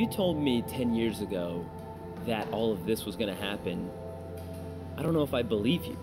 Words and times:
you 0.00 0.06
told 0.06 0.38
me 0.42 0.62
10 0.62 0.94
years 0.94 1.20
ago 1.20 1.62
that 2.24 2.50
all 2.52 2.72
of 2.72 2.86
this 2.86 3.04
was 3.04 3.16
going 3.16 3.28
to 3.28 3.38
happen, 3.38 3.90
I 4.96 5.02
don't 5.02 5.12
know 5.12 5.22
if 5.22 5.34
I 5.34 5.42
believe 5.42 5.84
you. 5.84 5.98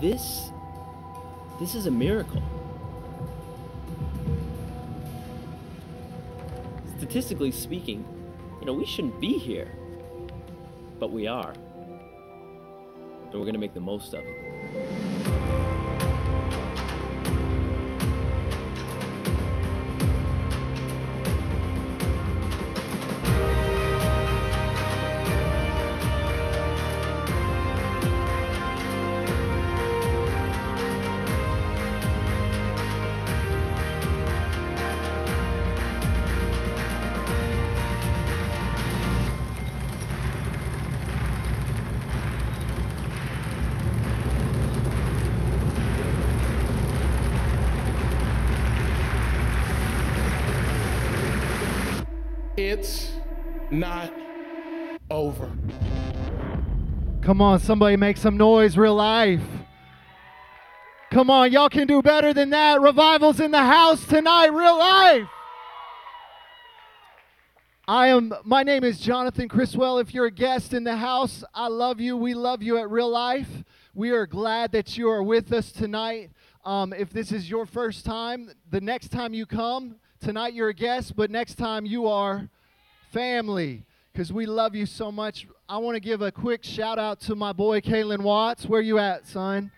This 0.00 0.50
this 1.60 1.76
is 1.76 1.86
a 1.86 1.90
miracle. 1.90 2.42
Statistically 6.96 7.52
speaking, 7.52 8.04
you 8.58 8.66
know, 8.66 8.72
we 8.72 8.86
shouldn't 8.86 9.20
be 9.20 9.38
here. 9.38 9.70
But 10.98 11.12
we 11.12 11.28
are. 11.28 11.52
And 11.52 13.34
we're 13.34 13.40
going 13.40 13.52
to 13.52 13.60
make 13.60 13.74
the 13.74 13.80
most 13.80 14.14
of 14.14 14.24
it. 14.24 14.49
It's 52.60 53.10
not 53.70 54.12
over. 55.10 55.50
Come 57.22 57.40
on, 57.40 57.58
somebody 57.58 57.96
make 57.96 58.18
some 58.18 58.36
noise, 58.36 58.76
real 58.76 58.96
life. 58.96 59.40
Come 61.10 61.30
on, 61.30 61.50
y'all 61.52 61.70
can 61.70 61.86
do 61.86 62.02
better 62.02 62.34
than 62.34 62.50
that. 62.50 62.82
Revival's 62.82 63.40
in 63.40 63.50
the 63.50 63.64
house 63.64 64.04
tonight, 64.06 64.48
real 64.48 64.78
life. 64.78 65.26
I 67.88 68.08
am 68.08 68.34
my 68.44 68.62
name 68.62 68.84
is 68.84 69.00
Jonathan 69.00 69.48
Chriswell. 69.48 69.98
If 69.98 70.12
you're 70.12 70.26
a 70.26 70.30
guest 70.30 70.74
in 70.74 70.84
the 70.84 70.96
house, 70.96 71.42
I 71.54 71.68
love 71.68 71.98
you. 71.98 72.14
We 72.14 72.34
love 72.34 72.62
you 72.62 72.76
at 72.76 72.90
real 72.90 73.08
life. 73.08 73.64
We 73.94 74.10
are 74.10 74.26
glad 74.26 74.72
that 74.72 74.98
you 74.98 75.08
are 75.08 75.22
with 75.22 75.50
us 75.54 75.72
tonight. 75.72 76.30
Um, 76.66 76.92
if 76.92 77.08
this 77.10 77.32
is 77.32 77.48
your 77.48 77.64
first 77.64 78.04
time, 78.04 78.50
the 78.70 78.82
next 78.82 79.08
time 79.08 79.32
you 79.32 79.46
come, 79.46 79.96
tonight 80.20 80.52
you're 80.52 80.68
a 80.68 80.74
guest, 80.74 81.16
but 81.16 81.30
next 81.30 81.54
time 81.54 81.86
you 81.86 82.06
are 82.06 82.48
family 83.10 83.84
because 84.12 84.32
we 84.32 84.44
love 84.44 84.74
you 84.74 84.84
so 84.84 85.10
much. 85.10 85.46
I 85.68 85.78
want 85.78 85.96
to 85.96 86.00
give 86.00 86.20
a 86.20 86.30
quick 86.30 86.62
shout 86.62 86.98
out 86.98 87.20
to 87.22 87.34
my 87.34 87.52
boy 87.52 87.80
Kalen 87.80 88.20
Watts. 88.20 88.66
Where 88.66 88.82
you 88.82 88.98
at, 88.98 89.26
son? 89.26 89.70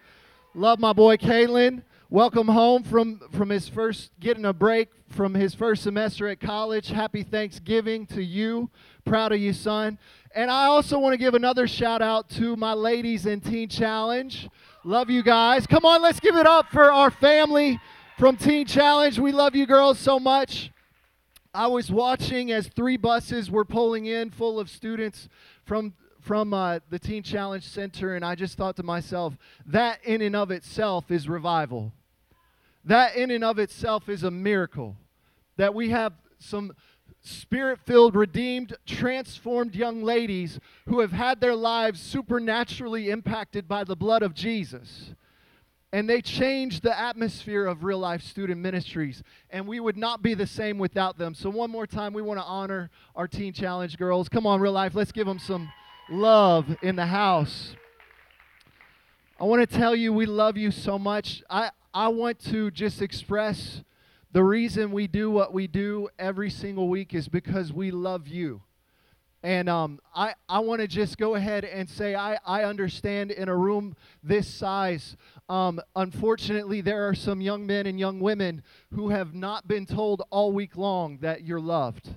Love 0.54 0.80
my 0.80 0.92
boy 0.92 1.16
Kalen. 1.16 1.82
Welcome 2.10 2.48
home 2.48 2.82
from 2.82 3.20
from 3.32 3.50
his 3.50 3.68
first 3.68 4.10
getting 4.18 4.44
a 4.44 4.52
break 4.52 4.88
from 5.08 5.32
his 5.32 5.54
first 5.54 5.84
semester 5.84 6.28
at 6.28 6.40
college. 6.40 6.88
Happy 6.88 7.22
Thanksgiving 7.22 8.04
to 8.06 8.22
you. 8.22 8.68
Proud 9.04 9.32
of 9.32 9.38
you, 9.38 9.52
son. 9.52 9.96
And 10.34 10.50
I 10.50 10.64
also 10.64 10.98
want 10.98 11.12
to 11.12 11.18
give 11.18 11.34
another 11.34 11.68
shout 11.68 12.02
out 12.02 12.28
to 12.30 12.56
my 12.56 12.72
ladies 12.72 13.26
in 13.26 13.40
Teen 13.40 13.68
Challenge. 13.68 14.48
Love 14.84 15.08
you 15.08 15.22
guys. 15.22 15.66
Come 15.68 15.84
on, 15.84 16.02
let's 16.02 16.18
give 16.18 16.34
it 16.34 16.46
up 16.46 16.68
for 16.72 16.90
our 16.90 17.10
family 17.10 17.78
from 18.18 18.36
Teen 18.36 18.66
Challenge. 18.66 19.18
We 19.18 19.32
love 19.32 19.54
you 19.54 19.66
girls 19.66 19.98
so 19.98 20.18
much. 20.18 20.70
I 21.54 21.66
was 21.66 21.90
watching 21.90 22.50
as 22.50 22.66
three 22.66 22.96
buses 22.96 23.50
were 23.50 23.64
pulling 23.64 24.06
in 24.06 24.30
full 24.30 24.58
of 24.58 24.70
students 24.70 25.28
from 25.64 25.94
from 26.20 26.54
uh, 26.54 26.78
the 26.88 27.00
Teen 27.00 27.24
Challenge 27.24 27.64
Center, 27.64 28.14
and 28.14 28.24
I 28.24 28.36
just 28.36 28.56
thought 28.56 28.76
to 28.76 28.84
myself, 28.84 29.36
that 29.66 29.98
in 30.04 30.22
and 30.22 30.36
of 30.36 30.52
itself 30.52 31.10
is 31.10 31.28
revival. 31.28 31.92
That 32.84 33.16
in 33.16 33.32
and 33.32 33.42
of 33.42 33.58
itself 33.58 34.08
is 34.08 34.22
a 34.22 34.30
miracle. 34.30 34.96
That 35.56 35.74
we 35.74 35.90
have 35.90 36.12
some 36.38 36.74
spirit 37.22 37.80
filled, 37.84 38.14
redeemed, 38.14 38.76
transformed 38.86 39.74
young 39.74 40.04
ladies 40.04 40.60
who 40.86 41.00
have 41.00 41.10
had 41.10 41.40
their 41.40 41.56
lives 41.56 42.00
supernaturally 42.00 43.10
impacted 43.10 43.66
by 43.66 43.82
the 43.82 43.96
blood 43.96 44.22
of 44.22 44.32
Jesus 44.32 45.14
and 45.92 46.08
they 46.08 46.22
changed 46.22 46.82
the 46.82 46.98
atmosphere 46.98 47.66
of 47.66 47.84
real 47.84 47.98
life 47.98 48.22
student 48.22 48.60
ministries 48.60 49.22
and 49.50 49.66
we 49.66 49.78
would 49.78 49.96
not 49.96 50.22
be 50.22 50.34
the 50.34 50.46
same 50.46 50.78
without 50.78 51.18
them. 51.18 51.34
So 51.34 51.50
one 51.50 51.70
more 51.70 51.86
time 51.86 52.14
we 52.14 52.22
want 52.22 52.40
to 52.40 52.44
honor 52.44 52.90
our 53.14 53.28
teen 53.28 53.52
challenge 53.52 53.98
girls. 53.98 54.28
Come 54.28 54.46
on 54.46 54.60
real 54.60 54.72
life 54.72 54.94
let's 54.94 55.12
give 55.12 55.26
them 55.26 55.38
some 55.38 55.70
love 56.08 56.74
in 56.82 56.96
the 56.96 57.06
house. 57.06 57.74
I 59.38 59.44
want 59.44 59.68
to 59.68 59.78
tell 59.78 59.94
you 59.94 60.12
we 60.12 60.26
love 60.26 60.56
you 60.56 60.70
so 60.70 60.98
much. 60.98 61.42
I 61.50 61.70
i 61.94 62.08
want 62.08 62.38
to 62.46 62.70
just 62.70 63.02
express 63.02 63.82
the 64.32 64.42
reason 64.42 64.92
we 64.92 65.06
do 65.06 65.30
what 65.30 65.52
we 65.52 65.66
do 65.66 66.08
every 66.18 66.48
single 66.48 66.88
week 66.88 67.12
is 67.12 67.28
because 67.28 67.70
we 67.70 67.90
love 67.90 68.26
you 68.26 68.62
and 69.42 69.68
um, 69.68 69.98
I, 70.14 70.34
I 70.48 70.60
want 70.60 70.80
to 70.82 70.86
just 70.86 71.18
go 71.18 71.34
ahead 71.34 71.64
and 71.64 71.88
say 71.90 72.14
I, 72.14 72.38
I 72.46 72.62
understand 72.62 73.32
in 73.32 73.48
a 73.48 73.56
room 73.56 73.96
this 74.22 74.46
size, 74.46 75.16
um, 75.48 75.80
unfortunately, 75.96 76.80
there 76.80 77.08
are 77.08 77.14
some 77.14 77.40
young 77.40 77.66
men 77.66 77.86
and 77.86 77.98
young 77.98 78.20
women 78.20 78.62
who 78.92 79.10
have 79.10 79.34
not 79.34 79.66
been 79.66 79.84
told 79.84 80.22
all 80.30 80.52
week 80.52 80.76
long 80.76 81.18
that 81.18 81.42
you're 81.42 81.60
loved. 81.60 82.08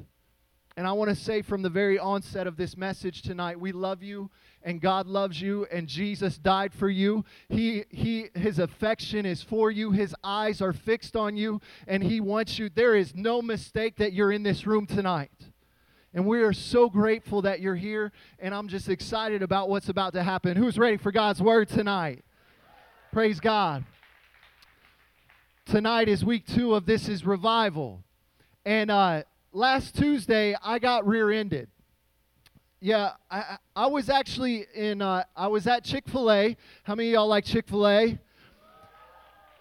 And 0.78 0.86
I 0.86 0.92
want 0.92 1.10
to 1.10 1.16
say 1.16 1.42
from 1.42 1.62
the 1.62 1.70
very 1.70 1.98
onset 1.98 2.48
of 2.48 2.58
this 2.58 2.76
message 2.76 3.22
tonight, 3.22 3.60
we 3.60 3.72
love 3.72 4.04
you 4.04 4.30
and 4.62 4.82
God 4.82 5.08
loves 5.08 5.42
you 5.42 5.66
and 5.72 5.88
Jesus 5.88 6.38
died 6.38 6.74
for 6.74 6.90
you. 6.90 7.24
He 7.48 7.86
he 7.90 8.28
his 8.36 8.60
affection 8.60 9.26
is 9.26 9.42
for 9.42 9.72
you. 9.72 9.92
His 9.92 10.14
eyes 10.22 10.62
are 10.62 10.74
fixed 10.74 11.16
on 11.16 11.38
you 11.38 11.62
and 11.88 12.04
he 12.04 12.20
wants 12.20 12.60
you. 12.60 12.70
There 12.70 12.94
is 12.94 13.16
no 13.16 13.42
mistake 13.42 13.96
that 13.98 14.12
you're 14.12 14.34
in 14.34 14.44
this 14.44 14.68
room 14.68 14.86
tonight. 14.86 15.32
And 16.16 16.26
we 16.26 16.42
are 16.44 16.54
so 16.54 16.90
grateful 16.90 17.42
that 17.42 17.60
you're 17.60 17.76
here 17.76 18.14
and 18.40 18.56
I'm 18.56 18.70
just 18.70 18.88
excited 18.88 19.44
about 19.44 19.68
what's 19.68 19.90
about 19.90 20.14
to 20.14 20.24
happen. 20.24 20.56
Who's 20.56 20.78
ready 20.80 20.96
for 20.96 21.12
God's 21.12 21.42
word 21.42 21.68
tonight? 21.68 22.24
Praise 23.12 23.42
God. 23.42 23.84
Tonight 25.66 26.08
is 26.08 26.24
week 26.24 26.48
2 26.48 26.74
of 26.74 26.86
This 26.86 27.10
is 27.10 27.26
Revival. 27.26 28.02
And 28.64 28.90
uh 28.90 29.24
last 29.52 29.98
Tuesday, 29.98 30.56
I 30.64 30.80
got 30.80 31.06
rear-ended. 31.06 31.68
Yeah, 32.80 33.12
I, 33.30 33.58
I 33.76 33.88
was 33.88 34.10
actually 34.10 34.68
in. 34.74 35.02
Uh, 35.02 35.24
I 35.36 35.48
was 35.48 35.68
at 35.68 35.84
Chick 35.84 36.08
Fil 36.08 36.32
A. 36.32 36.56
How 36.84 36.96
many 36.96 37.10
of 37.10 37.14
y'all 37.14 37.28
like 37.28 37.44
Chick 37.44 37.68
Fil 37.68 37.88
A? 37.88 38.20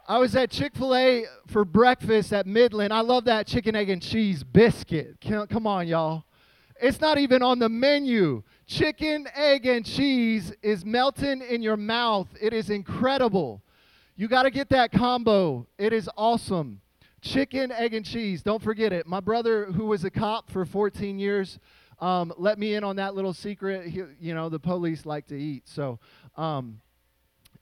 I 0.07 0.19
was 0.19 0.37
at 0.37 0.51
Chick 0.51 0.75
Fil 0.77 0.95
A 0.95 1.25
for 1.47 1.65
breakfast 1.65 2.33
at 2.33 2.47
Midland. 2.47 2.93
I 2.93 3.01
love 3.01 3.25
that 3.25 3.47
chicken, 3.47 3.75
egg, 3.75 3.89
and 3.89 4.03
cheese 4.03 4.45
biscuit. 4.45 5.17
Come 5.21 5.67
on, 5.67 5.89
y'all. 5.89 6.25
It's 6.81 7.01
not 7.01 7.19
even 7.19 7.43
on 7.43 7.59
the 7.59 7.69
menu. 7.69 8.43
Chicken, 8.67 9.27
egg, 9.35 9.67
and 9.67 9.85
cheese 9.85 10.53
is 10.63 10.85
melting 10.85 11.43
in 11.43 11.63
your 11.63 11.77
mouth. 11.77 12.29
It 12.41 12.53
is 12.53 12.71
incredible. 12.71 13.63
You 14.17 14.29
got 14.29 14.45
to 14.45 14.51
get 14.51 14.69
that 14.71 14.93
combo. 14.93 15.67
It 15.79 15.93
is 15.93 16.09
awesome 16.17 16.81
chicken, 17.25 17.73
egg, 17.73 17.95
and 17.95 18.05
cheese. 18.05 18.43
Don't 18.43 18.63
forget 18.63 18.93
it. 18.93 19.07
My 19.07 19.21
brother, 19.21 19.65
who 19.67 19.87
was 19.87 20.05
a 20.05 20.11
cop 20.11 20.51
for 20.51 20.65
14 20.65 21.19
years, 21.19 21.59
um, 21.99 22.33
let 22.37 22.59
me 22.59 22.75
in 22.75 22.85
on 22.85 22.97
that 22.97 23.15
little 23.15 23.33
secret. 23.33 23.89
He, 23.89 24.03
you 24.21 24.35
know, 24.35 24.49
the 24.49 24.61
police 24.61 25.07
like 25.07 25.27
to 25.29 25.37
eat. 25.37 25.67
So, 25.67 25.99
um, 26.37 26.81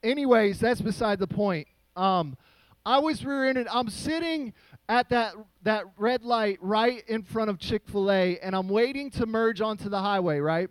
anyways, 0.03 0.59
that's 0.59 0.81
beside 0.81 1.19
the 1.19 1.27
point. 1.27 1.69
Um, 1.97 2.37
I 2.85 2.99
was 2.99 3.25
rear-ended. 3.25 3.69
I'm 3.71 3.89
sitting 3.89 4.55
at 4.89 5.09
that 5.11 5.35
that 5.63 5.85
red 5.97 6.25
light 6.25 6.59
right 6.61 7.03
in 7.07 7.23
front 7.23 7.51
of 7.51 7.59
Chick-fil-A, 7.59 8.39
and 8.41 8.55
I'm 8.55 8.69
waiting 8.69 9.11
to 9.13 9.27
merge 9.27 9.61
onto 9.61 9.89
the 9.89 10.01
highway. 10.01 10.41
Right, 10.41 10.69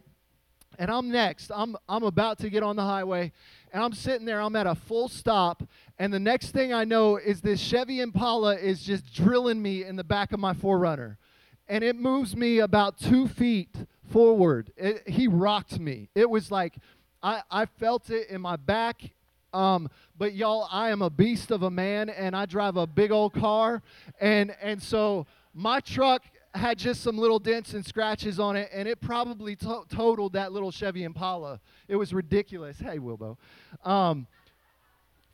and 0.77 0.91
I'm 0.91 1.09
next. 1.09 1.51
I'm 1.53 1.75
I'm 1.87 2.03
about 2.03 2.39
to 2.39 2.49
get 2.49 2.63
on 2.63 2.75
the 2.75 2.83
highway, 2.83 3.31
and 3.71 3.83
I'm 3.83 3.93
sitting 3.93 4.25
there. 4.25 4.41
I'm 4.41 4.55
at 4.55 4.67
a 4.67 4.75
full 4.75 5.07
stop, 5.07 5.63
and 5.97 6.13
the 6.13 6.19
next 6.19 6.51
thing 6.51 6.73
I 6.73 6.83
know 6.83 7.17
is 7.17 7.41
this 7.41 7.59
Chevy 7.59 8.01
Impala 8.01 8.55
is 8.55 8.83
just 8.83 9.13
drilling 9.13 9.61
me 9.61 9.83
in 9.83 9.95
the 9.95 10.03
back 10.03 10.33
of 10.33 10.39
my 10.39 10.53
4Runner. 10.53 11.17
And 11.67 11.85
it 11.85 11.95
moves 11.95 12.35
me 12.35 12.59
about 12.59 12.97
two 12.97 13.29
feet 13.29 13.73
forward. 14.11 14.73
It, 14.75 15.07
he 15.07 15.27
rocked 15.27 15.79
me. 15.79 16.09
It 16.15 16.29
was 16.29 16.51
like 16.51 16.75
I, 17.23 17.43
I 17.49 17.65
felt 17.65 18.09
it 18.09 18.29
in 18.29 18.41
my 18.41 18.55
back. 18.55 19.11
Um, 19.53 19.89
but 20.17 20.33
y'all, 20.33 20.67
I 20.71 20.89
am 20.89 21.01
a 21.01 21.09
beast 21.09 21.51
of 21.51 21.63
a 21.63 21.71
man, 21.71 22.09
and 22.09 22.35
I 22.35 22.45
drive 22.45 22.77
a 22.77 22.87
big 22.87 23.11
old 23.11 23.33
car, 23.33 23.81
and 24.19 24.55
and 24.61 24.81
so 24.81 25.25
my 25.53 25.79
truck 25.79 26.23
had 26.53 26.77
just 26.77 27.01
some 27.01 27.17
little 27.17 27.39
dents 27.39 27.73
and 27.73 27.85
scratches 27.85 28.39
on 28.39 28.55
it, 28.55 28.69
and 28.73 28.87
it 28.87 28.99
probably 29.01 29.55
to- 29.57 29.83
totaled 29.89 30.33
that 30.33 30.51
little 30.51 30.71
Chevy 30.71 31.03
Impala. 31.03 31.59
It 31.87 31.95
was 31.95 32.13
ridiculous. 32.13 32.77
Hey, 32.79 32.97
Wilbo. 32.97 33.37
Um, 33.83 34.27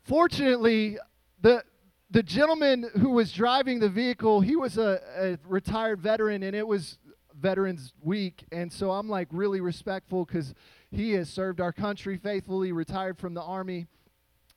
fortunately, 0.03 0.97
the 1.41 1.63
the 2.09 2.23
gentleman 2.23 2.89
who 2.99 3.09
was 3.09 3.31
driving 3.33 3.79
the 3.79 3.89
vehicle, 3.89 4.39
he 4.41 4.55
was 4.55 4.77
a, 4.77 5.01
a 5.17 5.37
retired 5.47 5.99
veteran, 5.99 6.43
and 6.43 6.55
it 6.55 6.65
was 6.65 6.97
Veterans 7.35 7.93
Week, 8.01 8.45
and 8.51 8.71
so 8.71 8.91
I'm 8.91 9.09
like 9.09 9.27
really 9.31 9.61
respectful 9.61 10.25
because 10.25 10.53
he 10.89 11.11
has 11.11 11.29
served 11.29 11.59
our 11.59 11.73
country 11.73 12.17
faithfully, 12.17 12.71
retired 12.71 13.17
from 13.17 13.33
the 13.33 13.41
army, 13.41 13.87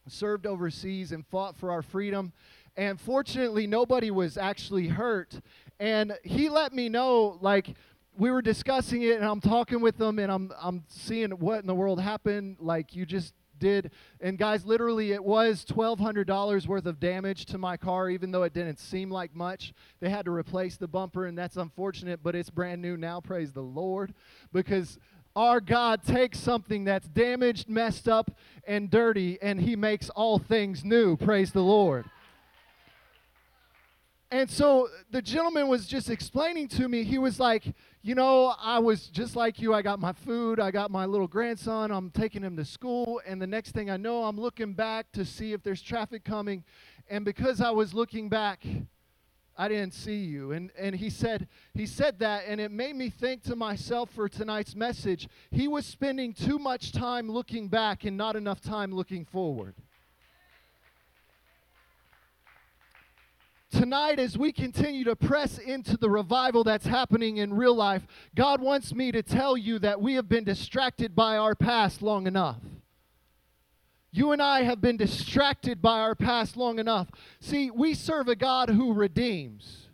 served 0.09 0.47
overseas, 0.47 1.13
and 1.13 1.27
fought 1.27 1.57
for 1.57 1.71
our 1.71 1.83
freedom. 1.83 2.33
And 2.77 3.01
fortunately, 3.01 3.67
nobody 3.67 4.11
was 4.11 4.37
actually 4.37 4.89
hurt. 4.89 5.41
And 5.79 6.17
he 6.23 6.49
let 6.49 6.73
me 6.73 6.89
know, 6.89 7.39
like, 7.41 7.75
we 8.17 8.31
were 8.31 8.43
discussing 8.43 9.03
it, 9.03 9.17
and 9.17 9.25
I'm 9.25 9.41
talking 9.41 9.81
with 9.81 9.97
them, 9.97 10.19
and 10.19 10.31
I'm 10.31 10.53
I'm 10.61 10.85
seeing 10.89 11.31
what 11.31 11.61
in 11.61 11.67
the 11.67 11.75
world 11.75 12.01
happened. 12.01 12.57
Like, 12.61 12.95
you 12.95 13.07
just 13.07 13.35
did. 13.59 13.93
And 14.21 14.37
guys, 14.37 14.65
literally, 14.65 15.13
it 15.13 15.23
was 15.23 15.65
$1,200 15.65 16.67
worth 16.67 16.87
of 16.87 16.99
damage 16.99 17.47
to 17.47 17.59
my 17.59 17.77
car, 17.77 18.11
even 18.11 18.33
though 18.33 18.43
it 18.43 18.53
didn't 18.53 18.79
seem 18.79 19.11
like 19.11 19.35
much. 19.35 19.73
They 20.01 20.11
had 20.11 20.25
to 20.25 20.33
replace 20.33 20.77
the 20.77 20.89
bumper, 20.89 21.27
and 21.27 21.39
that's 21.39 21.57
unfortunate, 21.57 22.21
but 22.23 22.35
it's 22.35 22.51
brand 22.51 22.83
new 22.83 22.97
now. 22.97 23.21
Praise 23.21 23.53
the 23.53 23.63
Lord. 23.63 24.15
Because 24.53 24.99
our 25.37 25.61
God 25.61 26.03
takes 26.03 26.39
something 26.39 26.85
that's 26.85 27.09
damaged, 27.09 27.69
messed 27.69 28.09
up, 28.09 28.31
and 28.67 28.91
dirty, 28.91 29.39
and 29.41 29.61
He 29.61 29.77
makes 29.77 30.11
all 30.11 30.39
things 30.39 30.85
new. 30.85 31.17
Praise 31.17 31.53
the 31.53 31.63
Lord. 31.63 32.05
And 34.33 34.49
so 34.49 34.89
the 35.11 35.21
gentleman 35.21 35.67
was 35.67 35.89
just 35.89 36.09
explaining 36.09 36.69
to 36.69 36.89
me, 36.89 37.03
he 37.03 37.19
was 37.19 37.41
like, 37.41 37.75
You 38.01 38.15
know, 38.15 38.55
I 38.61 38.79
was 38.79 39.09
just 39.09 39.35
like 39.35 39.59
you. 39.59 39.75
I 39.75 39.83
got 39.83 39.99
my 39.99 40.13
food, 40.13 40.61
I 40.61 40.71
got 40.71 40.91
my 40.93 41.05
little 41.05 41.27
grandson, 41.27 41.91
I'm 41.91 42.11
taking 42.11 42.43
him 42.43 42.57
to 42.57 42.65
school. 42.65 43.21
And 43.27 43.43
the 43.43 43.47
next 43.49 43.73
thing 43.73 43.91
I 43.91 43.97
know, 43.97 44.23
I'm 44.23 44.39
looking 44.39 44.73
back 44.73 45.11
to 45.13 45.25
see 45.25 45.53
if 45.53 45.65
there's 45.65 45.83
traffic 45.83 46.23
coming. 46.23 46.63
And 47.09 47.25
because 47.25 47.61
I 47.61 47.71
was 47.71 47.93
looking 47.93 48.29
back, 48.29 48.65
I 49.61 49.69
didn't 49.69 49.93
see 49.93 50.17
you. 50.17 50.53
And, 50.53 50.71
and 50.79 50.97
he 50.97 51.11
said 51.11 51.47
he 51.75 51.85
said 51.85 52.19
that 52.21 52.45
and 52.47 52.59
it 52.59 52.71
made 52.71 52.97
me 52.97 53.11
think 53.11 53.43
to 53.43 53.55
myself 53.55 54.09
for 54.09 54.27
tonight's 54.27 54.75
message. 54.75 55.29
He 55.51 55.69
was 55.69 55.85
spending 55.85 56.33
too 56.33 56.59
much 56.59 56.93
time 56.93 57.31
looking 57.31 57.69
back 57.69 58.07
and 58.07 58.17
not 58.17 58.37
enough 58.37 58.63
time 58.63 58.91
looking 58.91 59.27
forward. 59.27 59.75
Tonight, 63.71 64.19
as 64.19 64.39
we 64.39 64.51
continue 64.51 65.05
to 65.05 65.15
press 65.15 65.59
into 65.59 65.99
the 65.99 66.09
revival 66.09 66.65
that's 66.65 66.87
happening 66.87 67.37
in 67.37 67.53
real 67.53 67.75
life, 67.75 68.07
God 68.35 68.63
wants 68.63 68.95
me 68.95 69.13
to 69.13 69.23
tell 69.23 69.59
you 69.59 69.79
that 69.81 70.01
we 70.01 70.15
have 70.15 70.29
been 70.29 70.45
distracted 70.45 71.15
by 71.15 71.37
our 71.37 71.55
past 71.55 72.01
long 72.01 72.27
enough. 72.27 72.57
You 74.13 74.33
and 74.33 74.43
I 74.43 74.63
have 74.63 74.81
been 74.81 74.97
distracted 74.97 75.81
by 75.81 76.01
our 76.01 76.15
past 76.15 76.57
long 76.57 76.79
enough. 76.79 77.09
See, 77.41 77.71
we 77.71 77.95
serve 77.95 78.29
a 78.29 78.37
God 78.37 78.71
who 78.71 78.93
redeems. 78.93 79.87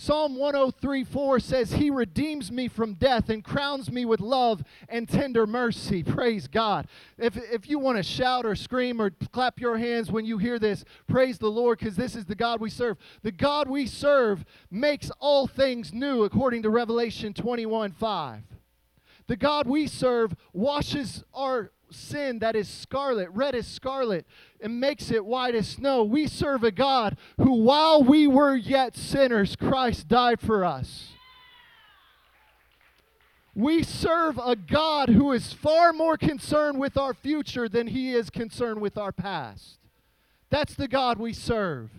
Psalm 0.00 0.36
103 0.36 1.02
4 1.02 1.40
says, 1.40 1.72
He 1.72 1.90
redeems 1.90 2.52
me 2.52 2.68
from 2.68 2.94
death 2.94 3.30
and 3.30 3.42
crowns 3.42 3.90
me 3.90 4.04
with 4.04 4.20
love 4.20 4.62
and 4.88 5.08
tender 5.08 5.44
mercy. 5.44 6.02
Praise 6.04 6.46
God. 6.46 6.86
If, 7.18 7.36
if 7.36 7.68
you 7.68 7.80
want 7.80 7.96
to 7.96 8.04
shout 8.04 8.46
or 8.46 8.54
scream 8.54 9.02
or 9.02 9.10
clap 9.32 9.58
your 9.58 9.76
hands 9.76 10.12
when 10.12 10.24
you 10.24 10.38
hear 10.38 10.60
this, 10.60 10.84
praise 11.08 11.38
the 11.38 11.50
Lord 11.50 11.80
because 11.80 11.96
this 11.96 12.14
is 12.14 12.26
the 12.26 12.36
God 12.36 12.60
we 12.60 12.70
serve. 12.70 12.96
The 13.22 13.32
God 13.32 13.68
we 13.68 13.86
serve 13.86 14.44
makes 14.70 15.10
all 15.18 15.48
things 15.48 15.92
new, 15.92 16.22
according 16.22 16.62
to 16.62 16.70
Revelation 16.70 17.34
21 17.34 17.90
5. 17.90 18.42
The 19.26 19.36
God 19.36 19.66
we 19.66 19.88
serve 19.88 20.36
washes 20.52 21.24
our 21.34 21.72
sin 21.90 22.38
that 22.40 22.56
is 22.56 22.68
scarlet, 22.68 23.28
red 23.32 23.54
as 23.54 23.66
scarlet, 23.66 24.26
and 24.60 24.80
makes 24.80 25.10
it 25.10 25.24
white 25.24 25.54
as 25.54 25.68
snow. 25.68 26.04
We 26.04 26.26
serve 26.26 26.64
a 26.64 26.70
God 26.70 27.16
who, 27.38 27.52
while 27.62 28.02
we 28.02 28.26
were 28.26 28.56
yet 28.56 28.96
sinners, 28.96 29.56
Christ 29.56 30.08
died 30.08 30.40
for 30.40 30.64
us. 30.64 31.12
We 33.54 33.82
serve 33.82 34.38
a 34.38 34.54
God 34.54 35.08
who 35.08 35.32
is 35.32 35.52
far 35.52 35.92
more 35.92 36.16
concerned 36.16 36.78
with 36.78 36.96
our 36.96 37.12
future 37.12 37.68
than 37.68 37.88
he 37.88 38.14
is 38.14 38.30
concerned 38.30 38.80
with 38.80 38.96
our 38.96 39.10
past. 39.10 39.78
That's 40.50 40.74
the 40.74 40.88
God 40.88 41.18
we 41.18 41.32
serve. 41.32 41.90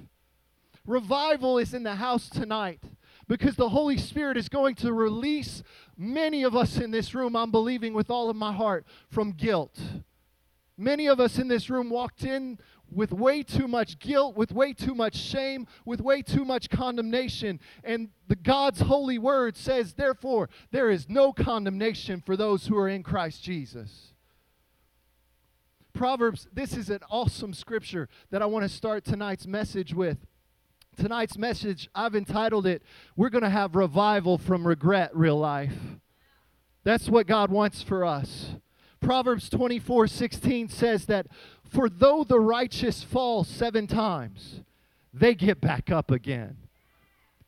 Revival 0.86 1.58
is 1.58 1.74
in 1.74 1.84
the 1.84 1.96
house 1.96 2.30
tonight 2.30 2.80
because 3.30 3.56
the 3.56 3.70
Holy 3.70 3.98
Spirit 3.98 4.36
is 4.38 4.50
going 4.50 4.74
to 4.74 4.92
release 4.92 5.62
many 5.96 6.44
of 6.44 6.56
us 6.56 6.78
in 6.78 6.90
this 6.90 7.14
room, 7.14 7.36
I'm 7.36 7.52
believing 7.52 7.94
with 7.94 8.10
all 8.10 8.30
of 8.30 8.36
my 8.36 8.52
heart, 8.52 8.86
from 9.08 9.32
guilt. 9.32 9.80
Many 10.78 11.08
of 11.08 11.20
us 11.20 11.38
in 11.38 11.48
this 11.48 11.70
room 11.70 11.92
walked 11.92 12.24
in 12.24 12.58
with 12.92 13.14
way 13.14 13.44
too 13.44 13.68
much 13.68 14.00
guilt, 14.00 14.36
with 14.36 14.52
way 14.52 14.74
too 14.74 14.96
much 14.96 15.16
shame, 15.16 15.68
with 15.86 16.02
way 16.02 16.24
too 16.24 16.44
much 16.44 16.72
condemnation. 16.72 17.60
And 17.84 18.10
the 18.28 18.36
God's 18.36 18.82
holy 18.82 19.20
word 19.20 19.56
says, 19.56 19.94
therefore, 19.94 20.50
there 20.72 20.90
is 20.90 21.08
no 21.08 21.32
condemnation 21.32 22.24
for 22.26 22.36
those 22.36 22.66
who 22.66 22.78
are 22.78 22.90
in 22.90 23.04
Christ 23.04 23.44
Jesus. 23.44 24.14
Proverbs, 25.94 26.48
this 26.52 26.76
is 26.76 26.90
an 26.90 27.02
awesome 27.12 27.54
scripture 27.54 28.10
that 28.32 28.42
I 28.42 28.48
want 28.48 28.64
to 28.64 28.70
start 28.70 29.04
tonight's 29.04 29.46
message 29.46 29.94
with 29.94 30.26
tonight's 31.00 31.38
message, 31.38 31.90
I've 31.96 32.16
entitled 32.16 32.68
it, 32.68 32.84
We're 33.16 33.30
going 33.30 33.44
to 33.44 33.50
have 33.50 33.76
revival 33.76 34.38
from 34.38 34.68
regret, 34.68 35.16
real 35.16 35.38
life. 35.38 35.74
That's 36.84 37.10
what 37.10 37.28
God 37.28 37.52
wants 37.52 37.82
for 37.82 38.06
us. 38.06 38.56
Proverbs 39.02 39.50
24 39.50 40.08
16 40.08 40.70
says 40.70 41.06
that, 41.06 41.28
For 41.64 41.90
though 41.90 42.24
the 42.24 42.40
righteous 42.40 43.04
fall 43.04 43.44
seven 43.44 43.88
times, 43.88 44.62
they 45.14 45.34
get 45.34 45.62
back 45.62 45.90
up 45.90 46.12
again. 46.12 46.58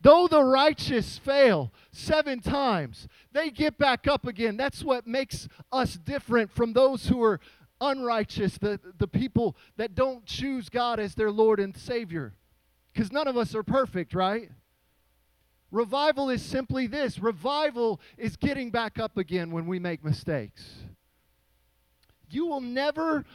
Though 0.01 0.27
the 0.27 0.43
righteous 0.43 1.19
fail 1.19 1.71
seven 1.91 2.39
times, 2.39 3.07
they 3.33 3.51
get 3.51 3.77
back 3.77 4.07
up 4.07 4.25
again. 4.25 4.57
That's 4.57 4.83
what 4.83 5.05
makes 5.05 5.47
us 5.71 5.95
different 5.95 6.51
from 6.51 6.73
those 6.73 7.07
who 7.07 7.21
are 7.21 7.39
unrighteous, 7.79 8.57
the, 8.57 8.79
the 8.97 9.07
people 9.07 9.55
that 9.77 9.93
don't 9.93 10.25
choose 10.25 10.69
God 10.69 10.99
as 10.99 11.13
their 11.13 11.31
Lord 11.31 11.59
and 11.59 11.75
Savior. 11.75 12.33
Because 12.93 13.11
none 13.11 13.27
of 13.27 13.37
us 13.37 13.55
are 13.55 13.63
perfect, 13.63 14.13
right? 14.13 14.49
Revival 15.71 16.29
is 16.29 16.41
simply 16.41 16.87
this 16.87 17.19
revival 17.19 18.01
is 18.17 18.35
getting 18.35 18.71
back 18.71 18.99
up 18.99 19.17
again 19.17 19.51
when 19.51 19.65
we 19.67 19.79
make 19.79 20.03
mistakes. 20.03 20.63
You 22.29 22.45
will 22.45 22.61
never 22.61 23.25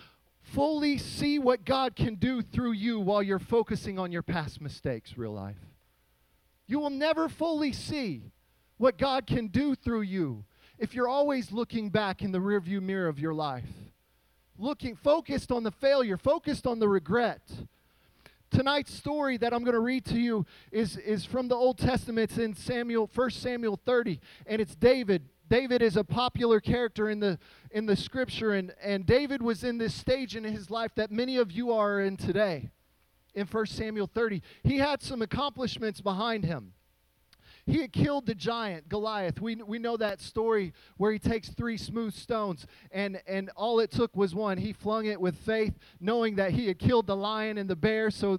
fully 0.43 0.99
see 0.99 1.39
what 1.39 1.65
God 1.65 1.97
can 1.97 2.17
do 2.17 2.43
through 2.43 2.73
you 2.73 3.01
while 3.01 3.23
you're 3.23 3.39
focusing 3.39 3.99
on 3.99 4.13
your 4.13 4.23
past 4.23 4.61
mistakes, 4.61 5.17
real 5.17 5.33
life. 5.33 5.57
You 6.67 6.79
will 6.79 6.91
never 6.91 7.29
fully 7.29 7.73
see 7.73 8.33
what 8.77 8.99
God 8.99 9.27
can 9.27 9.49
do 9.49 9.75
through 9.75 10.03
you 10.03 10.45
if 10.79 10.95
you're 10.95 11.09
always 11.09 11.53
looking 11.53 11.89
back 11.89 12.23
in 12.23 12.33
the 12.33 12.39
rearview 12.39 12.83
mirror 12.83 13.09
of 13.09 13.19
your 13.19 13.35
life. 13.35 13.65
Looking 14.59 14.95
focused 14.95 15.51
on 15.51 15.63
the 15.63 15.71
failure, 15.71 16.17
focused 16.17 16.67
on 16.67 16.79
the 16.79 16.89
regret 16.89 17.43
Tonight's 18.57 18.95
story 18.95 19.37
that 19.37 19.53
I'm 19.53 19.65
going 19.65 19.75
to 19.75 19.81
read 19.81 20.07
to 20.07 20.19
you 20.19 20.47
is, 20.73 20.97
is 20.97 21.27
from 21.27 21.47
the 21.47 21.55
Old 21.55 21.77
Testament. 21.77 22.31
It's 22.31 22.39
in 22.39 22.55
Samuel, 22.55 23.11
1 23.15 23.31
Samuel 23.31 23.79
30, 23.85 24.19
and 24.47 24.63
it's 24.63 24.75
David. 24.75 25.29
David 25.51 25.83
is 25.83 25.99
a 25.99 26.03
popular 26.03 26.59
character 26.59 27.11
in 27.11 27.21
the 27.21 27.39
in 27.71 27.85
the 27.85 27.95
scripture, 27.95 28.55
and, 28.55 28.73
and 28.83 29.05
David 29.05 29.43
was 29.43 29.63
in 29.63 29.77
this 29.77 29.93
stage 29.93 30.37
in 30.37 30.45
his 30.45 30.71
life 30.71 30.95
that 30.95 31.11
many 31.11 31.37
of 31.37 31.53
you 31.53 31.71
are 31.71 32.01
in 32.01 32.17
today. 32.17 32.71
In 33.35 33.47
1 33.47 33.67
Samuel 33.67 34.07
30, 34.07 34.41
he 34.65 34.79
had 34.79 35.03
some 35.03 35.21
accomplishments 35.21 36.01
behind 36.01 36.47
him. 36.47 36.73
He 37.67 37.81
had 37.81 37.93
killed 37.93 38.27
the 38.27 38.35
giant, 38.35 38.89
Goliath. 38.89 39.41
We, 39.41 39.57
we 39.57 39.81
know 39.81 39.97
that 39.97 40.21
story 40.21 40.73
where 40.99 41.11
he 41.11 41.19
takes 41.19 41.49
three 41.49 41.77
smooth 41.77 42.15
stones, 42.15 42.65
and, 42.93 43.21
and 43.27 43.51
all 43.57 43.81
it 43.81 43.91
took 43.91 44.15
was 44.17 44.37
one. 44.37 44.57
He 44.57 44.73
flung 44.73 45.07
it 45.07 45.21
with 45.21 45.37
faith, 45.39 45.75
knowing 45.99 46.37
that 46.37 46.53
he 46.53 46.69
had 46.69 46.79
killed 46.79 47.09
the 47.09 47.17
lion 47.17 47.59
and 47.59 47.69
the 47.69 47.75
bear. 47.75 48.11
So 48.13 48.39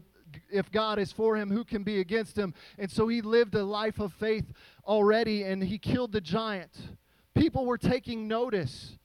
if 0.50 0.72
God 0.72 0.98
is 0.98 1.12
for 1.12 1.36
him, 1.36 1.52
who 1.52 1.66
can 1.66 1.84
be 1.84 2.00
against 2.00 2.38
him? 2.38 2.54
And 2.80 2.90
so 2.90 3.10
he 3.10 3.22
lived 3.22 3.54
a 3.56 3.66
life 3.66 4.00
of 4.00 4.14
faith 4.14 4.46
already, 4.86 5.44
and 5.44 5.62
he 5.62 5.78
killed 5.78 6.14
the 6.14 6.22
giant. 6.22 6.72
People 7.36 7.66
were 7.66 7.78
taking 7.78 8.30
notice 8.30 8.98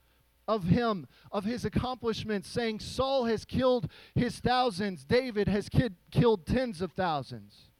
of 0.47 0.65
him, 0.65 1.09
of 1.33 1.45
his 1.45 1.65
accomplishments, 1.65 2.49
saying, 2.49 2.79
Saul 2.79 3.25
has 3.25 3.45
killed 3.45 3.89
his 4.15 4.39
thousands, 4.39 5.05
David 5.05 5.49
has 5.49 5.69
kid, 5.69 5.97
killed 6.13 6.47
tens 6.47 6.81
of 6.81 6.93
thousands. 6.93 7.71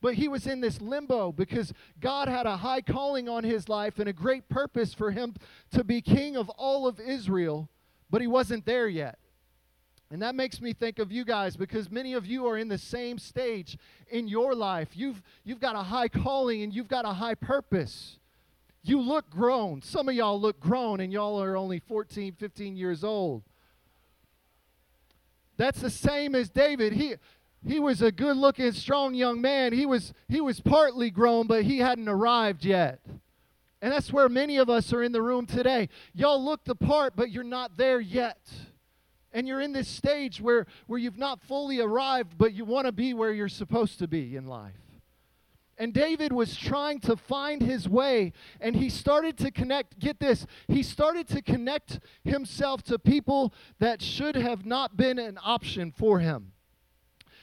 But 0.00 0.14
he 0.14 0.28
was 0.28 0.46
in 0.46 0.60
this 0.60 0.80
limbo 0.80 1.30
because 1.30 1.72
God 2.00 2.28
had 2.28 2.46
a 2.46 2.56
high 2.56 2.80
calling 2.80 3.28
on 3.28 3.44
his 3.44 3.68
life 3.68 3.98
and 3.98 4.08
a 4.08 4.12
great 4.14 4.48
purpose 4.48 4.94
for 4.94 5.10
him 5.10 5.34
to 5.72 5.84
be 5.84 6.00
king 6.00 6.36
of 6.36 6.48
all 6.50 6.86
of 6.86 6.98
Israel, 6.98 7.68
but 8.08 8.20
he 8.20 8.26
wasn't 8.26 8.64
there 8.64 8.88
yet. 8.88 9.18
And 10.10 10.22
that 10.22 10.34
makes 10.34 10.60
me 10.60 10.72
think 10.72 10.98
of 10.98 11.12
you 11.12 11.24
guys 11.24 11.56
because 11.56 11.90
many 11.90 12.14
of 12.14 12.26
you 12.26 12.46
are 12.46 12.56
in 12.56 12.66
the 12.66 12.78
same 12.78 13.18
stage 13.18 13.78
in 14.10 14.26
your 14.26 14.54
life. 14.54 14.88
You've, 14.94 15.22
you've 15.44 15.60
got 15.60 15.76
a 15.76 15.82
high 15.82 16.08
calling 16.08 16.62
and 16.62 16.74
you've 16.74 16.88
got 16.88 17.04
a 17.04 17.12
high 17.12 17.36
purpose. 17.36 18.18
You 18.82 19.00
look 19.00 19.30
grown. 19.30 19.82
Some 19.82 20.08
of 20.08 20.14
y'all 20.14 20.40
look 20.40 20.58
grown 20.58 21.00
and 21.00 21.12
y'all 21.12 21.40
are 21.40 21.56
only 21.56 21.78
14, 21.78 22.32
15 22.32 22.76
years 22.76 23.04
old. 23.04 23.44
That's 25.56 25.80
the 25.80 25.90
same 25.90 26.34
as 26.34 26.48
David. 26.48 26.94
He, 26.94 27.14
he 27.66 27.78
was 27.78 28.00
a 28.00 28.10
good 28.10 28.36
looking, 28.36 28.72
strong 28.72 29.14
young 29.14 29.40
man. 29.40 29.72
He 29.72 29.84
was, 29.84 30.12
he 30.28 30.40
was 30.40 30.60
partly 30.60 31.10
grown, 31.10 31.46
but 31.46 31.64
he 31.64 31.78
hadn't 31.78 32.08
arrived 32.08 32.64
yet. 32.64 33.00
And 33.82 33.92
that's 33.92 34.12
where 34.12 34.28
many 34.28 34.56
of 34.56 34.68
us 34.68 34.92
are 34.92 35.02
in 35.02 35.12
the 35.12 35.22
room 35.22 35.46
today. 35.46 35.88
Y'all 36.14 36.42
look 36.42 36.64
the 36.64 36.74
part, 36.74 37.16
but 37.16 37.30
you're 37.30 37.44
not 37.44 37.76
there 37.76 38.00
yet. 38.00 38.38
And 39.32 39.46
you're 39.46 39.60
in 39.60 39.72
this 39.72 39.88
stage 39.88 40.40
where, 40.40 40.66
where 40.86 40.98
you've 40.98 41.18
not 41.18 41.40
fully 41.42 41.80
arrived, 41.80 42.36
but 42.36 42.52
you 42.52 42.64
want 42.64 42.86
to 42.86 42.92
be 42.92 43.14
where 43.14 43.32
you're 43.32 43.48
supposed 43.48 43.98
to 44.00 44.08
be 44.08 44.36
in 44.36 44.46
life. 44.46 44.74
And 45.78 45.94
David 45.94 46.30
was 46.32 46.56
trying 46.56 47.00
to 47.00 47.16
find 47.16 47.62
his 47.62 47.88
way, 47.88 48.34
and 48.60 48.76
he 48.76 48.90
started 48.90 49.38
to 49.38 49.50
connect. 49.50 49.98
Get 49.98 50.20
this, 50.20 50.46
he 50.68 50.82
started 50.82 51.26
to 51.28 51.40
connect 51.40 52.00
himself 52.22 52.82
to 52.82 52.98
people 52.98 53.54
that 53.78 54.02
should 54.02 54.36
have 54.36 54.66
not 54.66 54.98
been 54.98 55.18
an 55.18 55.38
option 55.42 55.90
for 55.90 56.18
him. 56.18 56.52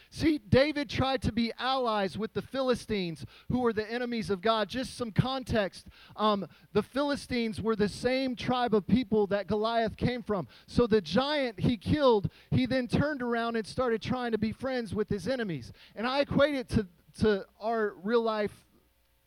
See, 0.09 0.37
David 0.37 0.89
tried 0.89 1.21
to 1.23 1.31
be 1.31 1.51
allies 1.59 2.17
with 2.17 2.33
the 2.33 2.41
Philistines, 2.41 3.25
who 3.49 3.59
were 3.59 3.73
the 3.73 3.89
enemies 3.91 4.29
of 4.29 4.41
God. 4.41 4.69
Just 4.69 4.95
some 4.97 5.11
context 5.11 5.87
um, 6.15 6.47
the 6.73 6.83
Philistines 6.83 7.61
were 7.61 7.75
the 7.75 7.89
same 7.89 8.35
tribe 8.35 8.73
of 8.73 8.87
people 8.87 9.27
that 9.27 9.47
Goliath 9.47 9.97
came 9.97 10.23
from. 10.23 10.47
So 10.67 10.87
the 10.87 11.01
giant 11.01 11.59
he 11.59 11.77
killed, 11.77 12.29
he 12.51 12.65
then 12.65 12.87
turned 12.87 13.21
around 13.21 13.55
and 13.55 13.65
started 13.65 14.01
trying 14.01 14.31
to 14.31 14.37
be 14.37 14.51
friends 14.51 14.93
with 14.93 15.09
his 15.09 15.27
enemies. 15.27 15.71
And 15.95 16.07
I 16.07 16.21
equate 16.21 16.55
it 16.55 16.69
to, 16.69 16.87
to 17.19 17.45
our 17.59 17.95
real 18.03 18.21
life 18.21 18.53